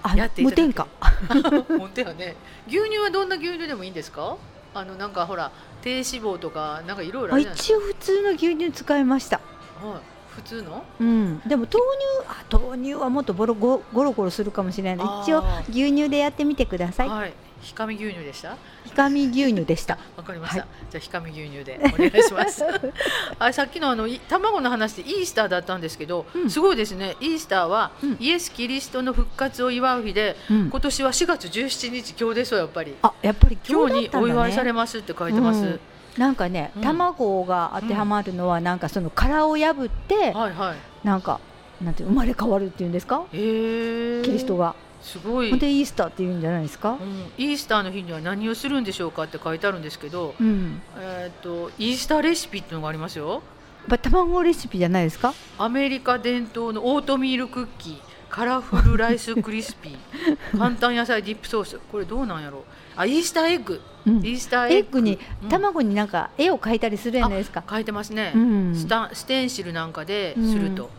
[0.04, 0.86] あやって無添加。
[1.80, 2.36] 本当やね。
[2.68, 4.36] 牛乳はどんな牛乳でもいいんですか？
[4.74, 9.38] あのなんかほら低脂肪とかなんかいろいろ一応普通の牛乳使いました。
[9.38, 9.44] か、
[9.88, 10.00] はい、
[10.36, 10.84] 普通の？
[11.00, 11.40] うん。
[11.48, 11.80] でも豆乳
[12.28, 15.08] あ豆乳はもっとボロゴゴロゴロするかもしれない。
[15.24, 17.10] 一応牛乳でやってみてください。
[17.10, 18.56] はいひかみ牛乳でした？
[18.86, 19.98] ひかみ牛乳でした。
[20.16, 22.64] わかりました、はじゃあひかみ牛乳でお願いします。
[23.40, 26.50] あさっきのあのい卵の話でイースターだったんですけど、うん。
[26.50, 27.16] すごいですね。
[27.20, 28.18] イースターは、うん。
[28.20, 30.70] イエス・キリストの復活を祝う日でうん。
[30.70, 32.96] 今年は4月17日今日ですよやっぱり。
[33.02, 35.80] あやっぱり今日ね、お祝いされますって書いてます、うん。
[36.18, 36.82] なんかね、うん。
[36.82, 41.08] 卵が当てはまるのはなんかその殻を破って、はいはい。
[41.08, 41.40] なんか
[41.84, 43.26] なんて生まれ変わるっていうんですか？
[43.32, 44.76] キリストが
[45.08, 46.98] すごい、でイースターって言うんじゃないですか？
[47.02, 53.30] う、ん、イースターの日には何をするんでしょうかって書いてあるんですけど、うん、えー、とイースターレシピっていうのがありますよ。
[53.32, 53.42] やっ
[53.90, 55.34] ぱ卵レシピじゃないですか？
[55.58, 57.98] アメリカ伝統のオートミールクッキー
[58.30, 59.98] カラフルライスクリスピー
[60.60, 61.80] 簡単野菜ディップソース。
[61.92, 62.66] これどうなんやろ
[62.98, 63.80] あイースターエッグ。
[64.06, 64.18] うん。
[64.18, 65.00] イースターエッグ。
[65.00, 65.50] にうん。
[65.50, 68.76] 卵になんか絵を描いたりするじゃないですか、書いてますね、うん。
[68.76, 70.90] スタステンシルなんかですると、うん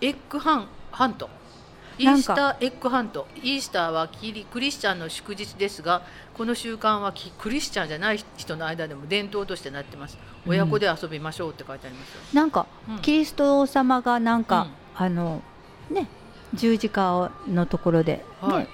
[0.00, 1.28] エッグハンハント
[1.98, 3.26] イースターエッグハント。
[3.42, 6.02] イースターはキリクリスチャンの祝日ですが
[6.34, 10.16] この習慣はキクリスチャンじゃない人の間でも伝統としてなってます。
[10.46, 10.52] うん。
[10.52, 12.98] 親子で遊びましょうって書いてありますよ、なんかうん。
[13.00, 15.06] キリスト様がなんか、うん。
[15.06, 15.42] あの
[15.90, 16.08] ね
[16.54, 18.68] 十字架のところで、ねはい。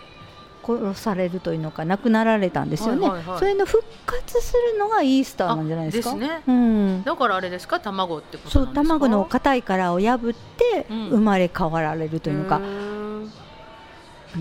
[0.67, 3.39] 殺されるというのか亡くなられたんですよね、はいはいはい。
[3.39, 6.15] それの復活するのがイースターなんじゃないですか？
[6.17, 6.43] ね。
[6.47, 7.81] うん、だからあれですか？
[7.81, 11.09] 卵ってことそう卵の硬い殻を破ってうん。
[11.11, 12.57] 生まれ変わられるというのか。
[12.57, 12.84] へ、ー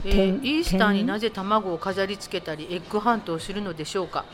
[0.06, 4.26] え天ーイースターになぜぜ卵を飾り付けたりエッグハントをするのでしょうか？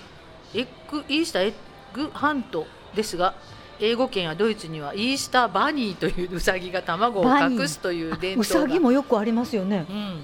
[0.53, 1.53] エッグイースターエッ
[1.93, 3.35] グハントですが
[3.79, 8.67] 英語圏やドイツにはイースターバニーというウサギが卵を隠すという伝う統が。
[8.67, 9.85] さぎもよくありますよね。
[9.89, 10.21] うん、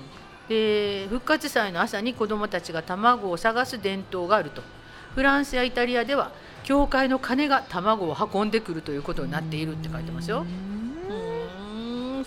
[0.50, 4.62] で復活祭の朝に子どもたちが卵を探す伝統があると。
[5.13, 6.32] フランスやイタリアでは
[6.65, 10.45] 教会の鐘が卵を運んでくるということになっているって書いてますよ。
[11.10, 11.35] うーん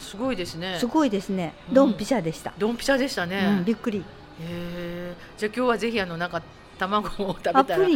[0.09, 0.77] すごいですね。
[0.79, 1.55] すごいですね。
[1.69, 3.99] うんドンピシャでした、ドンピシャでしたね、うんびっくり。
[3.99, 4.03] へ
[4.41, 6.41] えじゃあ今日はぜひあのなんか
[6.79, 7.93] 卵を食べたらい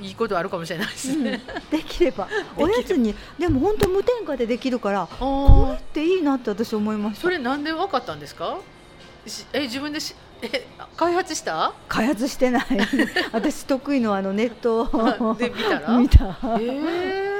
[0.00, 1.24] いことあるかもしれないですうん。
[1.24, 2.26] ね、できれば。
[2.56, 7.22] おやつにでも本当無添加でできるからあこれーっていいなって私思いました。
[7.22, 8.56] それなんで分かったんですか？
[9.26, 11.72] しえ自分でしえ開発した？
[11.88, 12.64] 開発してない。
[13.32, 15.34] 私得意のあのネットを。
[15.38, 15.98] で見たら？
[15.98, 16.24] 見た。
[16.24, 17.31] えー、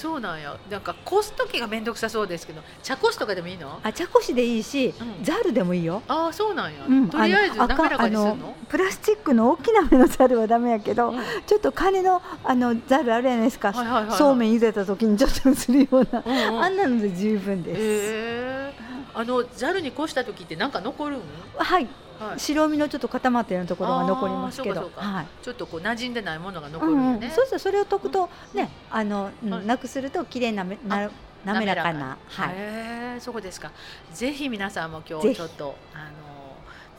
[0.00, 0.56] そうなんや。
[0.70, 3.78] なんかこす時が面倒くさそうですけど茶こしとかでもいいの？
[3.82, 5.22] あ茶こしでいいし、うん。
[5.22, 6.02] ザルでもいいよ。
[6.08, 8.54] ああそうなんや、うんとりあえず滑らかにするの？
[8.66, 11.20] プラスチックの大きな目のザルはダメやけど、うん。
[11.46, 14.16] ちょっと金のあのザルあるじゃないですか、はいはいはいはい。
[14.16, 16.62] そうめん茹でた時にちょっとするような、うんうん。
[16.62, 21.20] あんなので十分です、えー、あのざるにこした時ってなんか残るん？
[21.56, 21.88] はい。
[22.18, 22.40] はい。
[22.40, 24.90] 白身のちょっと固まったようなところが残りますけど。
[24.94, 25.26] はい。
[25.42, 27.20] ちょっとこう馴染んでないものが残うんうん。
[27.20, 29.66] るよね、そうそうそれを解くとね、あの、うんはい。
[29.66, 31.10] なくすると綺麗なめな
[31.44, 32.18] 滑らかな。
[32.28, 32.46] は
[33.16, 33.20] い。
[33.20, 33.72] そうですか。
[34.12, 36.29] ぜひ皆さんも今日ちょっとあの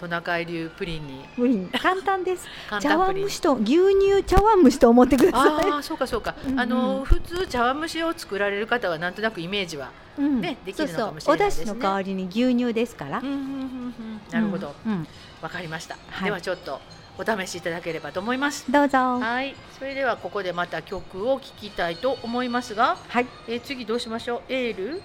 [0.01, 1.23] トナカイ流プリンに。
[1.37, 2.47] 無理簡単です。
[2.67, 6.59] 簡茶碗蒸しと牛乳茶碗蒸しと思ってくださああそうかそうか、うんうん。
[6.59, 10.41] あの普通茶碗蒸しを作られる方はなんとなくイメージは、い、うん。
[10.41, 11.47] ねできるのかもしそうそう。
[11.47, 14.21] お出れないですね汁の代わりに牛乳ですから、うんうんうんうん。
[14.31, 14.67] なるほど。
[14.67, 14.91] わ、うん。
[14.93, 15.07] うん
[15.49, 16.25] かりました、はい。
[16.25, 16.79] ではちょっと
[17.17, 18.71] お試しいただければと思います。
[18.71, 18.97] どうぞ。
[19.19, 19.55] はい。
[19.77, 23.27] それではここでまた曲を聴きたいと思いますが、はい。
[23.47, 24.41] えー次どうしましょう？
[24.49, 25.01] エール？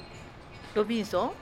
[0.75, 1.33] ロビンソン？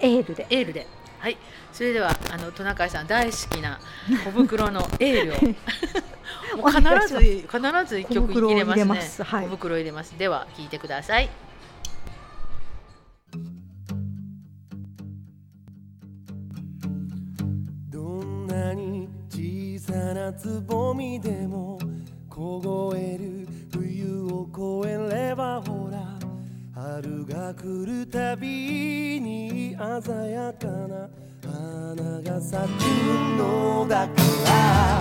[0.00, 0.46] エールで。
[0.50, 0.86] エールで
[1.22, 1.36] はい。
[1.72, 3.78] それではあのトナカイさん大好きな
[4.24, 5.36] 小袋のエールを。
[6.68, 8.84] 必ず必ず一曲入れますね。
[8.84, 9.22] 小袋を入れます。
[9.22, 9.44] はい。
[9.44, 10.18] 小袋入れます。
[10.18, 11.30] では聴いてください。
[17.88, 21.78] どんなに小さなつぼみでも
[22.28, 24.48] 凍える冬を
[24.82, 26.21] 越えればほら
[26.74, 31.06] 春が来るたびに鮮やかな
[31.44, 32.82] 花が咲く
[33.36, 34.12] のだか
[34.46, 35.00] ら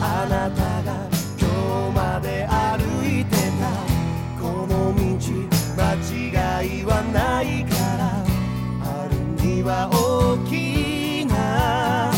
[0.00, 1.48] あなたが今
[1.90, 3.66] 日まで歩いてた
[4.40, 5.02] この道
[5.76, 5.94] 間
[6.62, 8.24] 違いはないから
[8.86, 9.12] 春
[9.44, 12.12] には大きな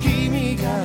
[0.00, 0.82] 君が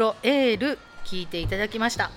[0.00, 2.10] 小袋エール聞いていただきました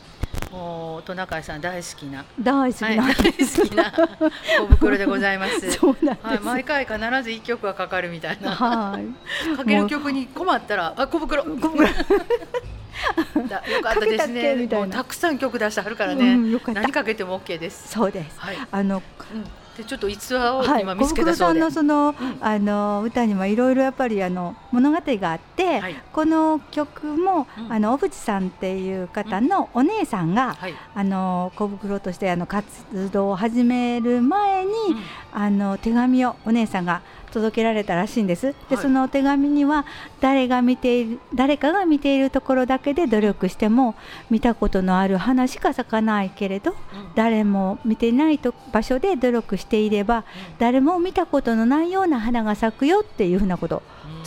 [0.51, 3.91] もうトナカイさん大好きな大好きはい、な大好きな
[4.61, 5.79] 小袋でございます。
[6.21, 8.51] はい、毎回必ず一曲はかかるみたいな。
[8.51, 9.05] はい
[9.57, 11.43] かける曲に困ったら、あ、小袋。
[11.43, 11.89] 小袋
[13.49, 14.55] だよかったですね。
[14.55, 16.35] みたいなもうたくさん曲出してはるからうね。
[16.35, 17.89] んよか何かけても OK です。
[17.89, 18.57] そうですはい。
[18.71, 19.01] あの
[19.33, 19.45] うん。
[19.77, 21.59] で、ちょっと逸話をはい、今見つけ小袋さたそうんで。
[21.61, 22.15] のその、ん。
[22.41, 25.95] あの歌にもいろいろやっぱりあの物語があって、はい。
[26.11, 27.73] この曲も、うん。
[27.73, 30.73] あの小渕さんっていう方のお姉さんが、はい。
[30.93, 32.65] あの小袋としてあの活
[33.11, 34.97] 動を始める前に、うん。
[35.33, 37.01] あの手紙をお姉さんが
[37.33, 38.53] 届けられたらしいんです。
[38.69, 38.83] で、はい。
[38.83, 39.85] その手紙には
[40.21, 43.95] 誰が見ている誰かが見ているところだけで努力しても
[44.29, 46.77] 見たことのある花しか咲かないけれどうん。
[47.15, 50.23] 誰も見ていないと場所で努力していれば
[50.59, 53.81] 誰も見たことのないような花が咲くよっていうふうなことを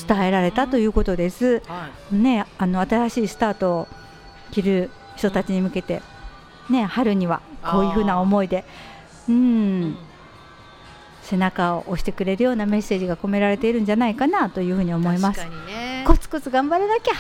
[0.07, 1.62] 伝えられたということです。
[1.66, 2.14] はい。
[2.14, 3.88] ね、あの新しいスタートを
[4.50, 6.02] 切る人たちに向けて、
[6.68, 8.64] ね、春にはこういうふうな思いで、
[9.28, 9.96] うん、うん
[11.27, 15.51] 背中を押してくれるようなメッセージが込められているんじゃないかなというふうに思います確。
[15.53, 16.05] かにね。
[16.07, 17.12] コツコツ頑張らなきゃ。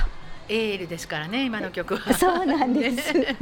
[0.48, 2.14] エールですからね、今の曲は。
[2.14, 3.12] そうなんです。
[3.12, 3.36] ね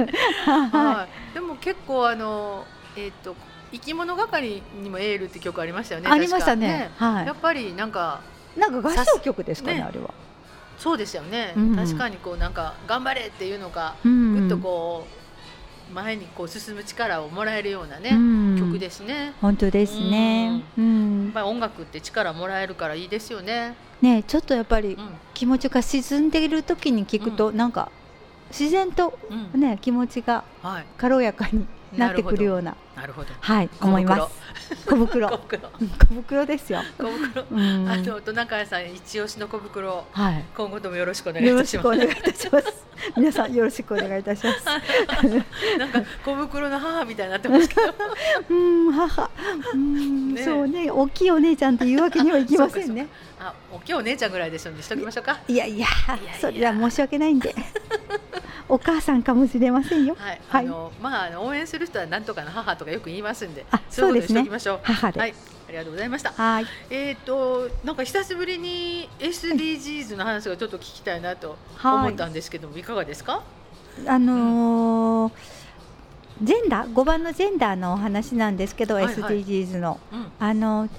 [0.45, 1.33] ははい。
[1.35, 3.35] でも結構あのえっ、と
[3.71, 6.09] 生き物係にもエールって曲ありましたよね。
[6.09, 6.11] い。
[6.11, 6.89] ありました確かね。
[6.97, 8.21] はやっぱりなんか
[8.57, 8.59] い。
[8.59, 10.09] なんか合唱曲ですかね、ねあれは。
[10.77, 15.24] そうですよね、うん確かにこうなんか頑張れっていうのがうんぐっとこう
[15.95, 19.33] 前にこう進む力をもらえるようなね、うん曲ですね。
[19.41, 20.61] 本当ですね。
[20.77, 21.31] うん。
[21.33, 23.75] まあ音楽って力もらえるからいいですよね。
[24.01, 27.89] ね、ちょっとやっぱりうん気持ちが沈んでいる時に聞くと、なんか
[28.49, 29.17] 自然と
[29.53, 30.85] うんね気持ちがはい。
[30.97, 31.65] 軽やかに
[31.97, 32.75] なってくるような。
[32.95, 33.29] なるほど。
[33.39, 34.35] はい思います。
[34.87, 35.29] 小袋。
[35.29, 35.69] 小袋。
[35.79, 37.45] うん小袋ですよ、小袋。
[37.51, 37.89] うん。
[37.89, 40.05] あのトナカイさん一押しの小袋。
[40.11, 40.43] はい。
[40.55, 41.67] 今後ともよろしくお願いします。
[41.67, 42.85] しくお願いいたします。
[43.17, 44.65] 皆さんよろしくお願いいたします。
[45.77, 47.81] なんか小袋の母みたいになってますけど。
[48.49, 49.29] うん母。
[49.73, 50.43] うん、ね。
[50.43, 50.89] そうね。
[50.89, 53.07] 大きいお姉ちゃんっていうわけにはいきませんね
[53.47, 55.39] あ、大きいお姉ちゃんぐらいですのでしときましょうか。
[55.47, 55.87] いやいや
[56.39, 57.53] それは申し訳ないんで。
[58.67, 60.15] お母さんかもしれませんよ。
[60.17, 60.65] はい、はい。
[60.65, 64.79] あのまあ応援する人はなんとかの母とかよく言いますんで、あそうですねしておきましょう。
[64.81, 65.19] 母で。
[65.19, 65.33] はい、
[65.67, 66.31] ありがとうございました。
[66.31, 66.65] はい。
[66.89, 71.95] えっ、となんか久しぶりに SDGs の話がちょっと聞きたいなとはい。
[71.97, 73.43] 思ったんですけども、い、かがですか？
[74.07, 75.33] あのー
[76.41, 79.15] ジェンダー5番のジェンダーのお話なんですけど、はいはい。
[79.15, 79.99] SDGs の。
[80.11, 80.89] うん、あの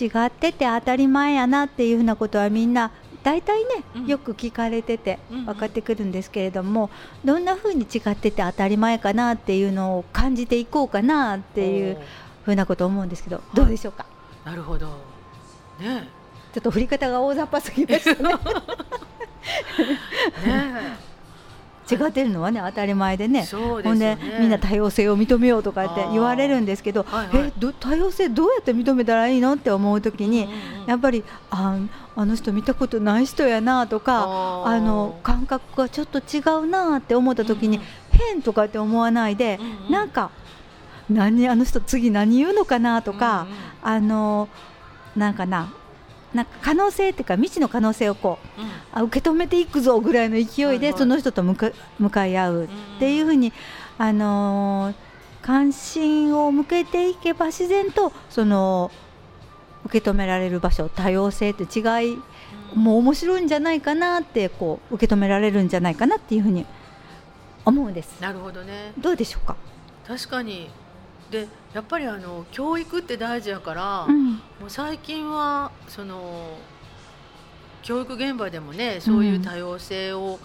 [0.00, 2.90] 違ってて当たり前やなっていうふうなことはみんな
[3.24, 6.88] 大体ね、うんよく聞かれてて分かってくるんですけれども、
[7.24, 11.98] どんなふうに違ってて当たり前かなっていうのを感じていこうかなっていう
[12.44, 14.06] ふうなことを思うんですけど、どうでしょうか？
[14.44, 14.86] おーなるほど。
[15.80, 16.08] ね
[16.54, 18.34] ちょっと振り方が大雑把すぎましたね。
[20.44, 21.08] え、ねえ。
[21.90, 23.44] 違ってるのはね当たり前でね。
[23.44, 27.48] そうですほんでみんな多様性を認めようとかって言われるんですけど、はいはい。
[27.48, 31.78] えど多様性どうやって認めたらいいのって思う時に、うんうんやっぱりあ
[32.16, 37.88] あの人見たことない人やなとかあの感覚がちょっと違うなって思った時に、うんうん。
[38.10, 39.92] 変とかって思わないで、うんうん。
[39.92, 40.30] なんか
[41.10, 43.56] 何あの人次何言うのかなとか、うんうん。
[43.82, 44.48] あの
[45.14, 45.72] なんかな
[46.34, 48.68] なんか可能性っていうか未知の可能性をこううん。
[48.92, 52.68] あ受け止めていくぞぐらいの勢いで、その人と向か向かい合うっ
[52.98, 53.52] ていうふうに、
[53.98, 55.08] あのー
[55.40, 58.90] 関心を向けていけば自然とその
[59.86, 61.80] 受け止められる場所多様性って違
[62.12, 62.18] い
[62.74, 66.66] もう面白いんじゃないかなってこう受け止められるんじゃないかなっていうふうに
[67.64, 68.20] 思うんです。
[68.20, 68.92] なるほどね。
[68.98, 69.56] どうでしょうか？
[70.06, 70.68] 確かに
[71.30, 74.32] でやっぱりあの教育って大事やから、うん。
[74.32, 76.58] もう最近はその
[77.82, 80.38] 教育現場でもねそういう多様性を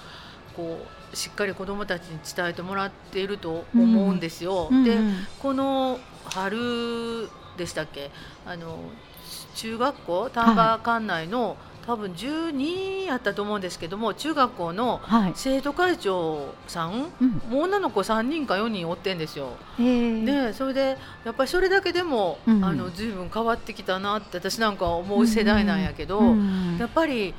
[0.55, 4.69] こうしっかり子どもたちに伝えてもらっていると思うんですよ。
[4.69, 5.15] でうんうん。
[5.39, 8.11] この春でしたっけ？
[8.45, 8.79] あの
[9.55, 15.33] 中学校丹波管内の、多分12やったと思うんですけども中学校のはい。
[15.35, 17.29] 生徒会長さんうん。
[17.49, 19.49] もう女の子3人か4人おってんですよ。
[19.79, 19.81] え。
[19.81, 22.63] ーでそれでやっぱりそれだけでも、うん。
[22.63, 26.77] あの随分変わってきたなって私なんか思う世代なんやけど、うん。
[26.79, 27.33] やっぱり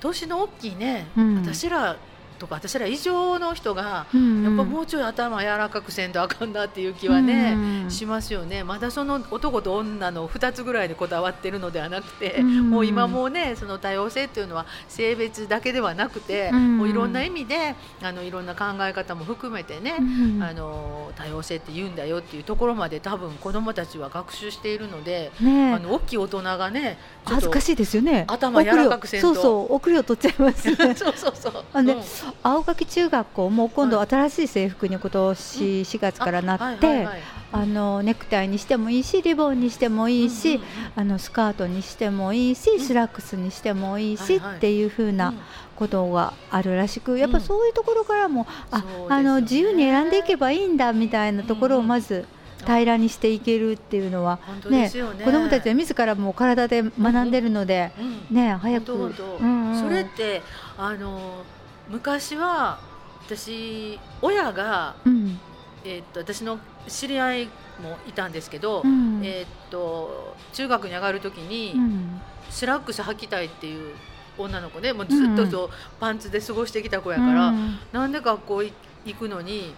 [0.00, 1.36] 年の大きいね、うん。
[1.36, 1.96] 私ら
[2.38, 8.64] とか私ら以上の人が、うんやっぱもうちょい頭柔らかくせんとあかんなっていう気はね、うんしますよね。
[8.64, 25.42] まだその男と女の2つぐらいでこだわってるのではなくて、うんもう今もうねその多様性っていうのは性別だけではなくて、うんもういろんな意味であのいろんな考え方も含めてね、うんあの多様性って言うんだよっていうところまで多分子どもたちは学習しているので、あ
[25.78, 28.24] の大きい大人がね恥ずかしいですよね。
[28.28, 29.34] 頭柔らかくせんと。
[29.34, 29.74] そうそう。
[29.74, 30.74] 遅れを取っちゃいます。
[30.94, 31.64] そうそうそう。
[31.72, 32.02] あでうん
[32.42, 37.08] 青垣中学校も今度は新しい制服に今年4月からなって、
[37.52, 40.60] あのネクタイにしてもいいしリボンにしてもいいし、
[40.94, 45.34] あのスカートにしてもいいし、スラックスにしてもいいし、っていう風な
[45.76, 52.26] ことがあるらしく、やっぱそういうところからも、ああの自由に選んでいけばいいんだみたいなところをまず
[52.64, 54.90] 平らにしていけるっていうのは、ね。
[55.24, 60.42] 子どもたちは自らもう体で学んでるので、うんね早く、それって
[60.76, 61.44] あの
[61.88, 62.78] 昔は
[63.26, 65.38] 私親がうん。
[65.84, 66.58] えーっと私の
[66.88, 67.44] 知り合い
[67.80, 69.20] もいたんですけど、うん。
[69.24, 72.20] えーっと中学に上がる時に、うん。
[72.50, 73.94] スラックス履きたいっていう
[74.38, 75.70] 女の子でもうずっとそう、
[76.00, 77.78] パンツで過ごしてきた子やから、うん。
[77.92, 78.72] なんで学校い
[79.04, 79.74] 行くのに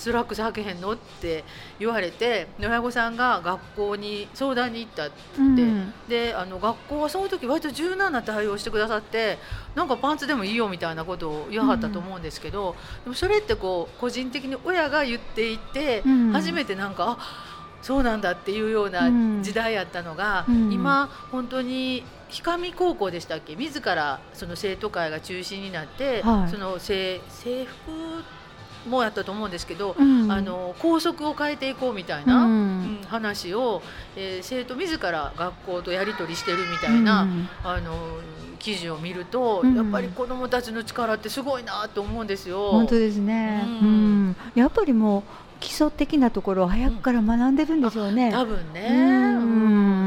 [0.00, 0.92] スラックス履けへんの？
[0.92, 1.44] って
[1.78, 5.92] 言われて親御さんが学校に相談に行ったって、うん。
[6.08, 9.38] であの学校はその時割と柔軟な対応してくださって
[9.74, 12.74] なんかパンツでもいいよみたいなことを言わはったと思うんですけど、
[13.04, 16.32] でもそれってこう個人的に親が言っていて、うん。
[16.32, 19.42] 初めてなんかあそうなんだっていうようなうん。
[19.42, 20.72] 時代やったのが、うん。
[20.72, 22.04] 今本当に
[22.44, 23.56] 氷上高校でしたっけ？
[23.56, 26.50] 自らその生徒会が中心になって、はい。
[26.50, 27.90] その制制服
[28.88, 30.30] もやったと思うんですけど、うん。
[30.30, 32.48] あの校則を変えていこうみたいな、
[33.08, 33.82] 話を、
[34.16, 37.48] えー生徒自ら学校とやり取りしてるみたいな、うん。
[37.64, 37.94] あの
[38.58, 39.74] 記事を見ると、うん。
[39.74, 42.70] やっぱり子どもたちの力ってすごいなと思うんですよ。
[42.70, 44.28] 本当ですね、ううん。
[44.30, 45.22] んやっぱりもう
[45.60, 48.30] 基礎的なところを早くから学んでるんでしょうね。
[48.32, 49.42] 多分ね、うん。
[49.42, 49.44] う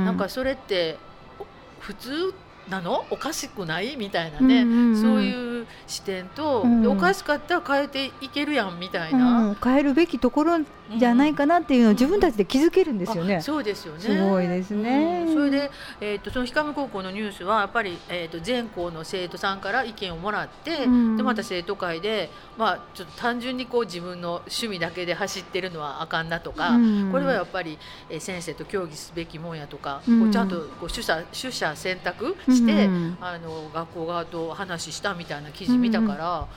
[0.02, 0.06] ん。
[0.06, 0.98] なんかそれって
[1.40, 1.46] お
[1.80, 2.34] 普通
[2.74, 3.06] なの？
[3.12, 3.96] おかしくない？
[3.98, 5.02] みたいなね、うんうんうん。
[5.02, 6.82] そういう視点と、うん。
[6.82, 10.60] でおかしかったら変えていけるやんみたいな、うん、変えるべきところ
[10.98, 13.38] じゃないかなっていうのを自分たちで気づけるんですよね。
[13.38, 14.02] あそうですよね。
[14.02, 15.26] すごいですね。
[15.28, 15.34] うん。
[15.34, 15.72] それで、
[16.02, 21.18] えっ、とその氷上高校のニュースはやっぱりえっ、と全校の生徒さんから意見をもらって、うん。
[21.18, 27.12] でまた生徒会でまあちょっと単純にこう自分の趣味だけで走ってるのはあかんなとか、うん。
[27.12, 27.78] これはやっぱり、
[28.10, 30.20] えー先生と協議すべきもんやとか、うん。
[30.22, 33.18] こうちゃんとこう取捨取捨選択して、うん。
[33.20, 36.48] あの学校側と話したみたいな記事見たから、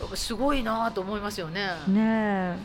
[0.00, 1.68] やっぱすごいなと思いますよね。
[1.88, 2.56] ねえ。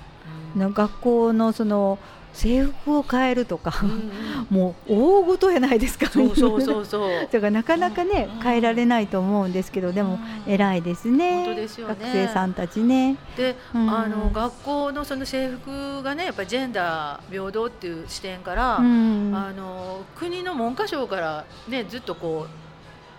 [0.56, 0.62] うん。
[0.62, 1.98] な学校のその
[2.34, 4.12] 制服を変えるとか、うんうん。
[4.50, 6.08] もう大事やないですか。
[6.08, 7.10] そうそうそうそう。
[7.32, 8.42] だからなかなかね、うん。
[8.42, 11.46] 変えられないと思うんですけどでもうん偉いですね。
[11.46, 11.96] 本当ですよね。
[12.00, 13.18] 学生さんたちね。
[13.36, 13.90] で、うん。
[13.90, 19.34] あの学校のその制服がねやっぱりジェンダー平等っていう視点から、うん。
[19.36, 22.61] あの国の文科省からねずっとこう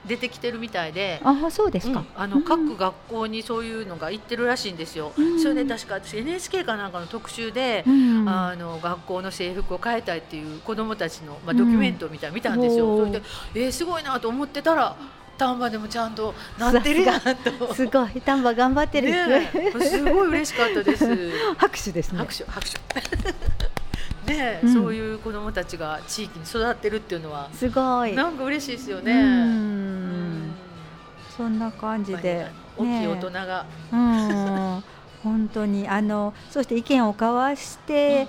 [0.07, 1.21] 出てきてるみたいで。
[1.23, 2.01] あそうですか。
[2.01, 5.13] うんあの各学校にそういうのが行ってるらしいんですよ。
[5.17, 12.87] うんそれで確か私 NHK かなんかの特集で、うんあの学校の制服を変えたいっていう子どもたちの、まあ、ドキュメントみたいなの見たんですよ。
[12.87, 13.23] うんそれで、
[13.55, 14.97] えーすごいなと思ってたら
[15.39, 17.75] 丹波でもちゃんとなってるやんと。
[17.75, 21.07] すごい丹波頑張ってる、ねえ、すごい嬉しかったです。
[21.57, 22.79] 拍手ですね拍手拍手。
[24.33, 29.13] ねえ、うんそういう子供たちが地域に育ってるっていうのはすごいなんか嬉しいですよね。
[31.37, 34.85] そんな感じで、大きい大人ねが、うん。
[35.23, 35.89] 本当に。
[35.89, 38.27] あのそして意見を交わして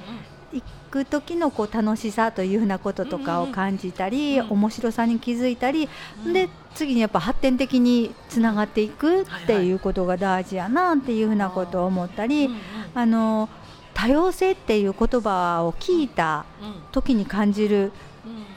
[0.54, 5.90] いく時のこう楽しさというふうなこととかを感じたり、うんうん面白さに気づいたり、
[6.26, 6.34] うん。
[6.34, 12.50] で次にやっぱ発展的につながっていくっていうことが大事やなっていうふうなことを思ったり、
[12.96, 13.50] あの
[13.94, 16.46] 多様性っていう言葉を聞いた
[16.92, 17.92] 時に感じるうん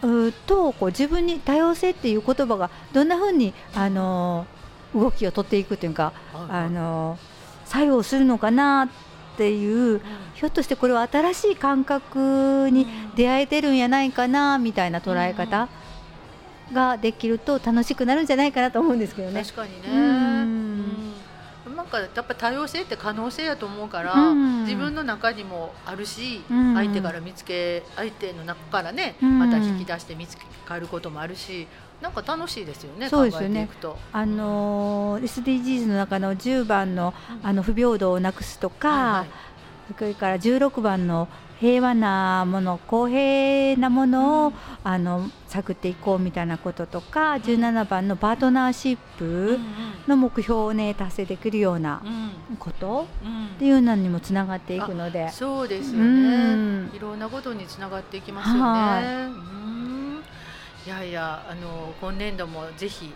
[0.02, 4.46] うーとこう自分に多様性っていう言葉がどんなふうにあの
[4.94, 6.12] 動きを取っていくというか
[6.48, 7.18] あの
[7.64, 8.88] 作用するのかなっ
[9.36, 10.00] ていう
[10.34, 12.86] ひょっとしてこれは新しい感覚に
[13.16, 15.68] 出会えてるんやないかなみたいな捉え方
[16.72, 19.42] ができると楽しくなるんじゃないかなと思うんですけどね。
[19.42, 20.35] 確かにね。
[21.86, 24.64] なんかやっぱ多様性って可能性やと思うから、うん。
[24.64, 26.74] 自分の中にもあるし、うん。
[26.74, 29.38] 相手から見つけ相手の中からね、うん。
[29.38, 31.68] また引き出して見つかることもあるし
[32.02, 33.48] なんか楽しいですよねそうですよね。
[33.48, 33.98] 考えていくと。
[34.12, 39.28] あの SDGs の中の10番のあの不平等をなくすとか、はいはい。
[39.96, 41.28] それから16番の
[41.60, 44.52] 平和なもの公平なものを、
[44.84, 49.58] あの探っていこうみたいなこととか17番のパートナーシップ
[50.06, 55.30] の目標をね達成できるようなうんことうんっていうのにもつながっていくので。
[55.30, 56.96] そうですようんね。
[56.96, 59.24] いろんなことにつながっていきますよはね。
[59.24, 60.22] うん
[60.86, 63.12] いやいやあの今年度もぜひ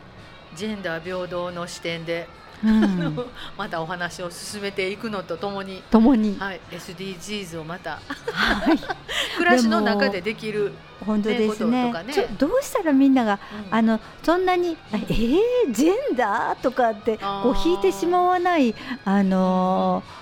[0.57, 2.27] ジェンダー平等の視点で、
[2.65, 3.17] うん、
[3.57, 8.01] またお話を進めていくのとともに、共に、はい、SDGs をまた
[8.33, 8.79] はい、
[9.39, 10.73] 暮らしの中でできる、
[11.05, 11.93] 本当ですね。
[11.93, 13.39] ねどうしたらみんなが
[13.69, 13.75] うん。
[13.75, 15.41] あのそんなに「えー、
[15.71, 20.21] ジェンダー?」とかってこう引いてしまわない、あのー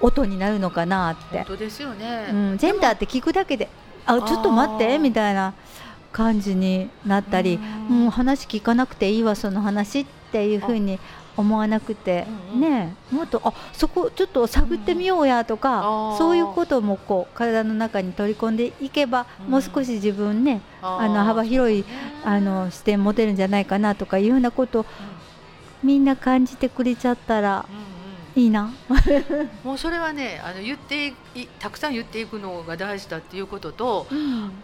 [0.00, 1.38] 音になるのかなって。
[1.38, 2.28] 本、当ですよね。
[2.30, 3.68] うん、ジェンダーって聞くだけで
[4.06, 5.54] 「あちょっと待って」みたいな
[6.12, 7.58] 感じになったり
[7.90, 8.04] 「うん。
[8.04, 10.98] もう話聞かなくていいわその話」っていうふうに
[11.38, 12.70] 思わなくて、うんうん。
[12.72, 16.18] ねえもっとあそこちょっと探ってみようやとか、あー。
[16.18, 19.50] そういうこともこう体の中に取り込んでいけば、うん。
[19.50, 21.84] もう少し自分ねああの幅広いね
[22.24, 24.86] あの視点持てるんじゃないかなとかいうようなことを
[25.82, 27.88] みんな感じてくれちゃったらうんうん。
[28.36, 28.70] いいな。
[29.64, 34.06] もうそれはねあの言っていたくさん言っていくのが大事だっていうことと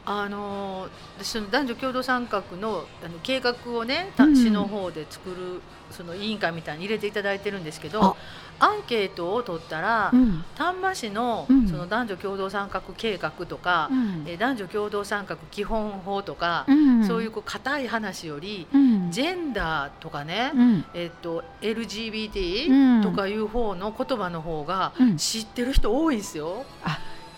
[0.05, 5.61] あの私その男女共同参画のあの計画をね市の方で作る
[5.95, 7.91] その委員会みたいに入れていただいてるんですけあ。
[7.93, 8.17] ど
[8.61, 10.45] アンケートを取ったら、うん。
[10.55, 11.69] 丹波市の,、うん。
[11.69, 14.25] その男女共同参画計画とか、うん。
[14.27, 17.05] えー男女共同参画基本法とか、うん。
[17.05, 19.11] そういうこう硬い話より、うん。
[19.11, 20.85] ジェンダーとかね、うん。
[20.95, 23.03] えっと LGBT、うん。
[23.03, 25.17] とかいう方の言葉の方がうん。
[25.17, 26.65] 知ってる人多いんですよ。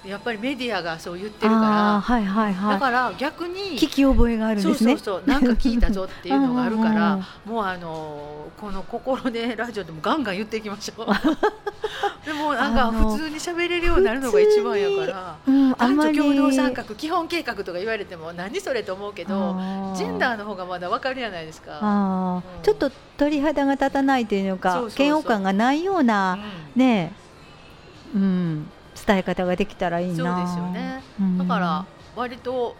[0.07, 2.75] あやっぱりメディアがそう言ってるかはいはいら、はい。
[2.75, 4.97] だから逆に聞き覚えがあるんですね。
[4.97, 11.07] そうそうそうなんか聞いたぞっていうのがあるからうんもうあのこの心でラジオでもガンガン言っていきましょう
[12.25, 19.57] でもなんか普通に喋れるようになるのが一番やからうん、あんま男り女共同参画基本計画とか言われても何それと思うけど
[19.97, 21.81] ジェンダーーの方がまだわかるじゃないですか。
[21.81, 22.63] うん。
[22.63, 26.39] ちょっと鳥肌が立たないというのか嫌悪感がないような
[26.75, 26.81] うん。
[26.81, 27.13] ね
[28.15, 28.71] え、うん、
[29.07, 30.17] 伝え方ができたらいいな。
[30.17, 31.03] そうですよね。
[31.21, 31.39] うん。
[31.39, 31.85] だから
[32.17, 32.75] 割と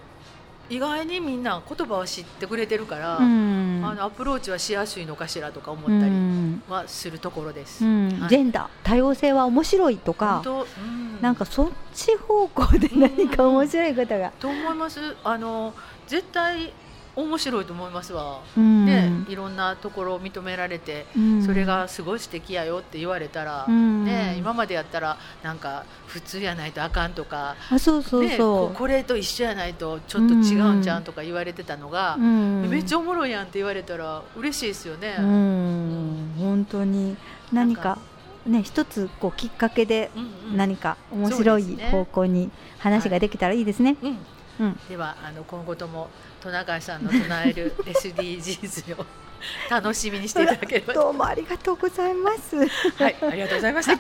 [0.69, 3.83] 意外にみんな言葉を知ってくれてるから、うん。
[3.85, 6.63] あのアプローチはしやすいのかしらとか思うったりん。
[6.69, 7.85] はするところです。
[7.85, 8.09] うん。
[8.19, 8.29] はい。
[8.29, 8.69] ジェンダー。
[8.83, 11.21] 多様性は面白いとかうん。
[11.21, 15.17] なんかそっち方向で何か面白いことが、と思います。
[15.23, 15.73] あの
[16.09, 16.73] 絶対
[17.17, 18.41] 面白いと思いますわ。
[18.57, 18.85] うん。
[18.85, 21.43] ね、いろんなところを認められて、うん。
[21.43, 24.05] それがすごい素敵やよって言われたら、うん。
[24.05, 32.69] ね、今までやったらなんか普通やないとあかんとか、あそうそうね、そう、ここれと一緒やないとちょっと違うんじゃんとか言われてたのが、うん。
[32.69, 35.17] めっちゃおもろいやんって言われたら嬉しいですよね。
[35.19, 36.35] うん。
[36.39, 37.17] 本当に。
[37.53, 37.99] 何か
[38.47, 40.11] ね一つこうきっかけで
[40.55, 43.97] 何か面白い方向に話ができたらいいですね。
[44.89, 46.09] ではあの今後とも
[46.47, 49.05] 戸中さんの唱える SDGs を
[49.71, 52.57] 楽しみにしていただければとどうもありがとうございます。
[52.57, 53.99] はい、ありがとうございました。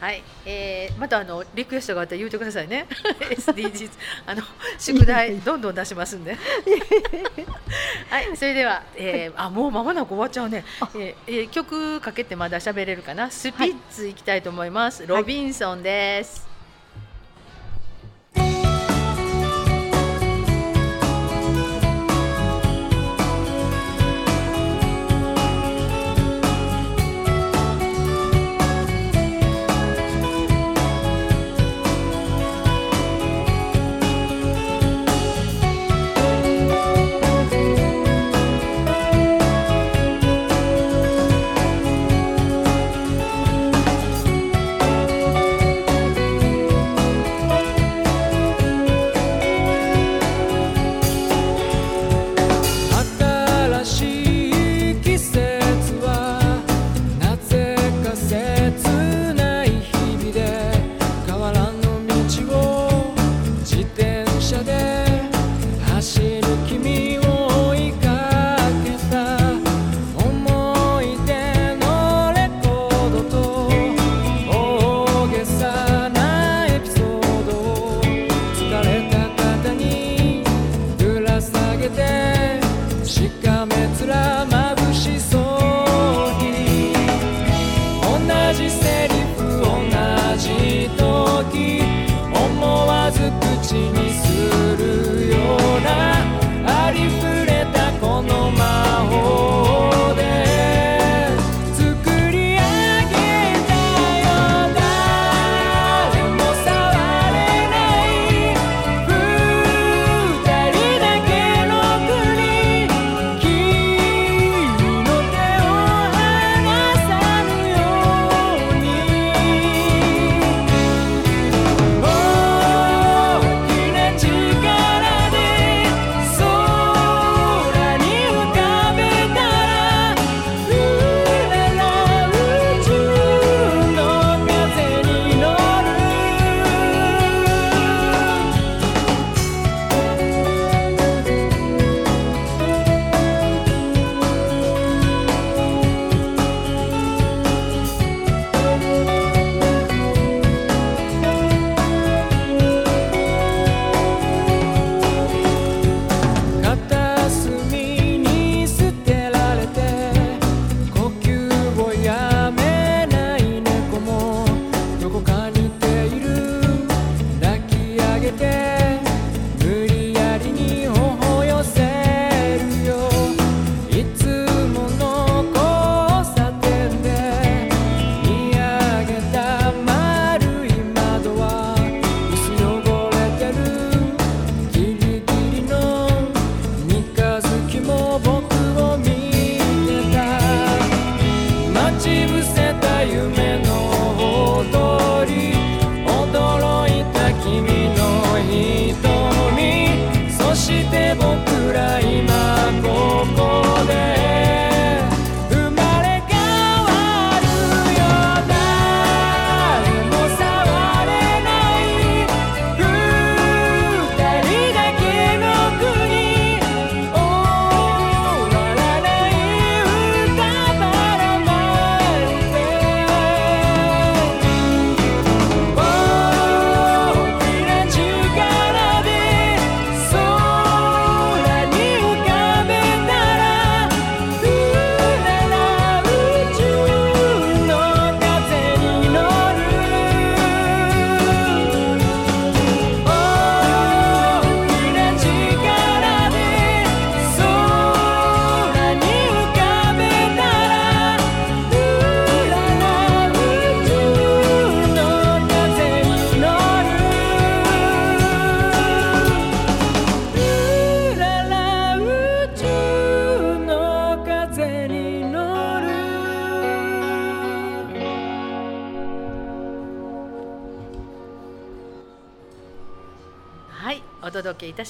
[0.00, 2.86] はい、えー、またあのリクエストがあったら言ってくださいね。
[3.30, 3.90] SDGs
[4.26, 4.42] あの
[4.78, 6.36] 宿題どんどん出しますんで。
[8.10, 10.64] はい、それでは、えー、あもう間もなく終わっちゃうね。
[10.94, 13.30] えーえー曲かけてまだ喋れるかな。
[13.30, 15.06] スピッツ行きたいと思います。
[15.06, 16.46] ロビンソンです。
[16.46, 16.51] 「す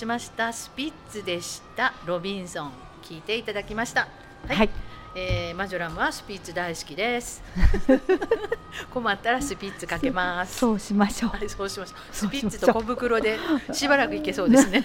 [0.02, 2.72] しましたスピッツでしたロビンソン
[3.04, 4.08] 聞いていただきました。
[4.48, 4.70] はい、はい
[5.14, 7.40] えーマジョラムはスピッツ大好きです。
[8.90, 10.58] 困ったらスピッツかけます。
[10.58, 11.98] そうしましょうはい、そうしましょう。
[12.10, 13.38] スピッツと小袋で
[13.72, 14.84] しばらくいけそうですね。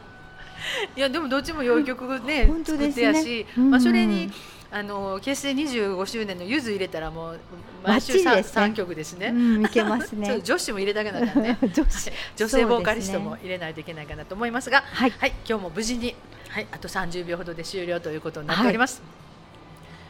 [0.96, 4.32] いやでもどっちも良い曲ね本当作ってやし、うんまあそれに
[4.74, 7.40] あの結成25周年のゆず入れたらもう
[7.84, 8.52] 毎週バッチリ 3, ですね。
[8.52, 9.26] 三曲ですね。
[9.26, 10.28] うんいけますね。
[10.34, 11.58] と女子も入れたかなあかんね。
[11.74, 12.12] 女子。
[12.36, 15.12] 女性ボーカリストも入れないといけないかなと思いますが、はい。
[15.46, 16.14] 今日も無事に、
[16.48, 19.02] はい、あと30秒ほどで終了ということになっております。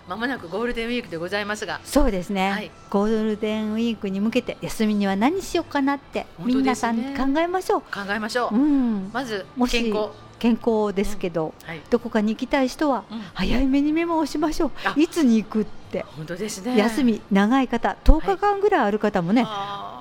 [0.08, 2.70] まもなくゴールデンウィークでございますが、そうですね、はい。
[2.90, 8.54] ゴールデンウィークに向けて休みには何しようかなって、本当です皆さんね考えましょう、考えましょう。
[8.54, 10.10] うん、まず健康、
[10.42, 13.20] 健康ですけど、はい、どこかに行きたい人はうん。
[13.32, 14.92] 早めにメモをしましょう、あ。
[14.96, 16.76] いつに行くって、本当ですね。
[16.76, 19.46] 休み長い方10日間ぐらいある方もね、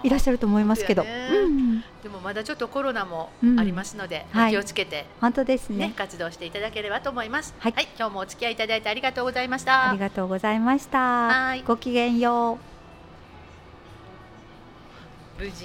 [0.01, 3.59] い、らっしゃると思いますけど、そうん、でもまだちょっとコロナもうん。
[3.59, 4.51] ありますので、はい。
[4.51, 5.89] 気をつけて、本当ですね。
[5.89, 7.53] ね活動していただければと思います。
[7.59, 9.91] はい今日もお付き合いいただいてありがとうございました。
[9.91, 10.97] ありがとうございました。
[11.27, 11.61] はい。
[11.61, 12.57] ごきげんよ
[15.39, 15.41] う。
[15.43, 15.53] 無事